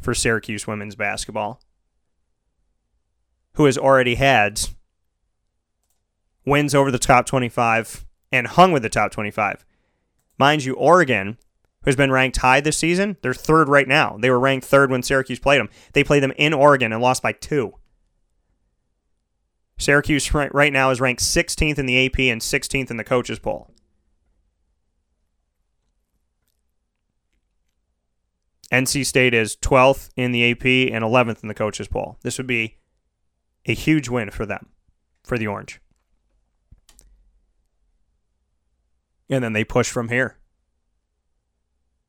for 0.00 0.14
Syracuse 0.14 0.66
women's 0.66 0.94
basketball, 0.94 1.60
who 3.54 3.64
has 3.64 3.78
already 3.78 4.16
had 4.16 4.60
wins 6.44 6.74
over 6.74 6.90
the 6.90 6.98
top 6.98 7.26
25 7.26 8.04
and 8.32 8.46
hung 8.46 8.72
with 8.72 8.82
the 8.82 8.88
top 8.88 9.12
25. 9.12 9.64
Mind 10.38 10.64
you, 10.64 10.74
Oregon, 10.74 11.38
who's 11.86 11.96
been 11.96 12.12
ranked 12.12 12.36
high 12.38 12.60
this 12.60 12.76
season, 12.76 13.16
they're 13.22 13.32
third 13.32 13.68
right 13.68 13.88
now. 13.88 14.18
They 14.20 14.28
were 14.28 14.40
ranked 14.40 14.66
third 14.66 14.90
when 14.90 15.02
Syracuse 15.02 15.38
played 15.38 15.60
them. 15.60 15.70
They 15.94 16.04
played 16.04 16.22
them 16.22 16.32
in 16.36 16.52
Oregon 16.52 16.92
and 16.92 17.00
lost 17.00 17.22
by 17.22 17.32
two. 17.32 17.74
Syracuse 19.78 20.34
right 20.34 20.72
now 20.72 20.90
is 20.90 21.00
ranked 21.00 21.22
16th 21.22 21.78
in 21.78 21.86
the 21.86 22.06
AP 22.06 22.18
and 22.18 22.40
16th 22.40 22.90
in 22.90 22.96
the 22.96 23.04
coaches 23.04 23.38
poll. 23.38 23.70
NC 28.72 29.06
State 29.06 29.32
is 29.32 29.56
12th 29.56 30.10
in 30.16 30.32
the 30.32 30.50
AP 30.50 30.64
and 30.64 31.04
11th 31.04 31.42
in 31.42 31.48
the 31.48 31.54
coaches 31.54 31.86
poll. 31.86 32.18
This 32.22 32.36
would 32.36 32.48
be 32.48 32.78
a 33.64 33.74
huge 33.74 34.08
win 34.08 34.30
for 34.30 34.44
them, 34.44 34.70
for 35.22 35.38
the 35.38 35.46
Orange. 35.46 35.80
And 39.30 39.44
then 39.44 39.52
they 39.52 39.62
push 39.62 39.88
from 39.88 40.08
here. 40.08 40.38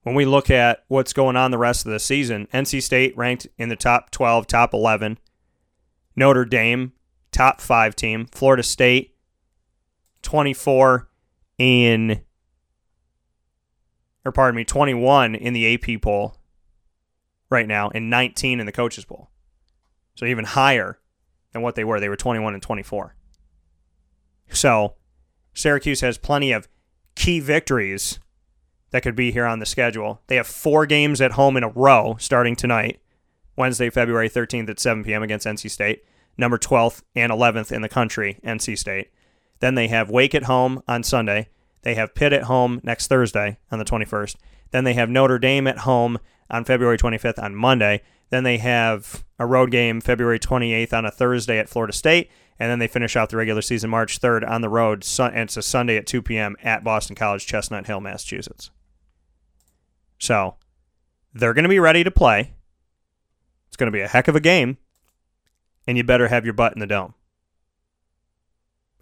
When 0.08 0.16
we 0.16 0.24
look 0.24 0.50
at 0.50 0.86
what's 0.88 1.12
going 1.12 1.36
on 1.36 1.52
the 1.52 1.58
rest 1.58 1.86
of 1.86 1.92
the 1.92 2.00
season, 2.00 2.48
NC 2.54 2.82
State 2.82 3.18
ranked 3.18 3.46
in 3.58 3.68
the 3.68 3.76
top 3.76 4.10
12, 4.10 4.48
top 4.48 4.74
11. 4.74 5.18
Notre 6.16 6.46
Dame, 6.46 6.94
top 7.34 7.60
5 7.60 7.94
team. 7.94 8.26
Florida 8.32 8.64
State, 8.64 9.14
24 10.22 11.10
in, 11.58 12.22
or 14.24 14.32
pardon 14.32 14.56
me, 14.56 14.64
21 14.64 15.36
in 15.36 15.52
the 15.52 15.74
AP 15.74 16.02
poll 16.02 16.38
right 17.50 17.68
now 17.68 17.90
and 17.94 18.10
19 18.10 18.62
in 18.62 18.66
the 18.66 18.72
coaches 18.72 19.04
poll. 19.04 19.30
So 20.16 20.26
even 20.26 20.46
higher 20.46 21.00
than 21.52 21.62
what 21.62 21.76
they 21.76 21.84
were. 21.84 22.00
They 22.00 22.08
were 22.08 22.16
21 22.16 22.54
and 22.54 22.64
24. 22.64 23.14
So 24.52 24.96
Syracuse 25.54 26.00
has 26.00 26.18
plenty 26.18 26.54
of 26.54 26.70
key 27.16 27.42
victories 27.42 28.20
that 28.92 29.04
could 29.04 29.16
be 29.16 29.32
here 29.32 29.46
on 29.46 29.60
the 29.60 29.66
schedule. 29.66 30.22
They 30.28 30.36
have 30.38 30.48
four 30.48 30.86
games 30.86 31.22
at 31.22 31.34
home 31.34 31.58
in 31.58 31.64
a 31.64 31.70
row 31.70 32.16
starting 32.20 32.56
tonight, 32.56 33.00
Wednesday, 33.56 33.90
February 33.90 34.30
13th 34.30 34.70
at 34.70 34.80
7 34.80 35.04
p.m. 35.04 35.24
against 35.24 35.48
NC 35.48 35.70
State, 35.70 36.04
number 36.38 36.58
12th 36.58 37.04
and 37.16 37.32
11th 37.32 37.72
in 37.72 37.82
the 37.82 37.90
country, 37.90 38.40
NC 38.44 38.78
State. 38.78 39.10
Then 39.60 39.76
they 39.76 39.88
have 39.88 40.10
Wake 40.10 40.36
at 40.36 40.44
home 40.44 40.82
on 40.88 41.04
Sunday. 41.04 41.50
They 41.82 41.96
have 41.96 42.16
Pitt 42.16 42.34
at 42.34 42.44
home 42.44 42.80
next 42.84 43.08
Thursday 43.08 43.58
on 43.72 43.80
the 43.80 43.86
21st. 43.86 44.36
Then 44.72 44.84
they 44.84 44.94
have 44.94 45.10
Notre 45.10 45.40
Dame 45.40 45.68
at 45.68 45.80
home 45.80 46.20
on 46.50 46.66
February 46.66 46.98
25th 46.98 47.42
on 47.42 47.56
Monday. 47.56 48.02
Then 48.30 48.44
they 48.44 48.58
have 48.58 49.24
a 49.40 49.46
road 49.46 49.72
game 49.72 50.02
February 50.02 50.40
28th 50.40 50.94
on 50.94 51.06
a 51.06 51.12
Thursday 51.12 51.60
at 51.60 51.70
Florida 51.70 51.94
State. 51.94 52.30
And 52.60 52.72
then 52.72 52.80
they 52.80 52.88
finish 52.88 53.16
out 53.16 53.30
the 53.30 53.38
regular 53.38 53.62
season 53.62 53.90
March 53.90 54.20
3rd 54.20 54.50
on 54.50 54.62
the 54.62 54.70
road. 54.70 55.06
And 55.20 55.38
it's 55.38 55.58
a 55.58 55.62
Sunday 55.62 55.96
at 55.98 56.08
2 56.08 56.22
p.m. 56.22 56.56
at 56.62 56.84
Boston 56.84 57.16
College, 57.16 57.46
Chestnut 57.46 57.86
Hill, 57.86 58.02
Massachusetts. 58.02 58.72
So 60.18 60.56
they're 61.34 61.54
going 61.54 61.64
to 61.64 61.70
be 61.70 61.80
ready 61.80 62.04
to 62.04 62.12
play. 62.12 62.54
It's 63.68 63.78
going 63.78 63.92
to 63.92 63.96
be 63.96 64.02
a 64.02 64.08
heck 64.08 64.28
of 64.28 64.36
a 64.36 64.42
game. 64.42 64.78
And 65.88 65.98
you 65.98 66.04
better 66.04 66.28
have 66.28 66.46
your 66.46 66.54
butt 66.54 66.74
in 66.74 66.80
the 66.80 66.88
dome. 66.88 67.14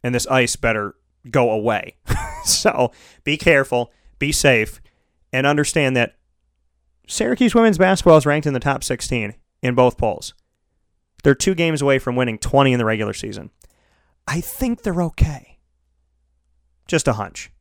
And 0.03 0.13
this 0.13 0.27
ice 0.27 0.55
better 0.55 0.95
go 1.29 1.49
away. 1.49 1.95
so 2.45 2.91
be 3.23 3.37
careful, 3.37 3.91
be 4.19 4.31
safe, 4.31 4.81
and 5.33 5.47
understand 5.47 5.95
that 5.97 6.15
Syracuse 7.07 7.55
women's 7.55 7.77
basketball 7.77 8.17
is 8.17 8.25
ranked 8.25 8.47
in 8.47 8.53
the 8.53 8.59
top 8.59 8.83
16 8.83 9.33
in 9.61 9.75
both 9.75 9.97
polls. 9.97 10.33
They're 11.23 11.33
two 11.33 11.55
games 11.55 11.81
away 11.81 11.97
from 11.97 12.15
winning 12.15 12.37
20 12.37 12.73
in 12.73 12.77
the 12.77 12.85
regular 12.85 13.13
season. 13.13 13.49
I 14.27 14.41
think 14.41 14.83
they're 14.83 15.01
okay. 15.01 15.59
Just 16.87 17.07
a 17.07 17.13
hunch. 17.13 17.51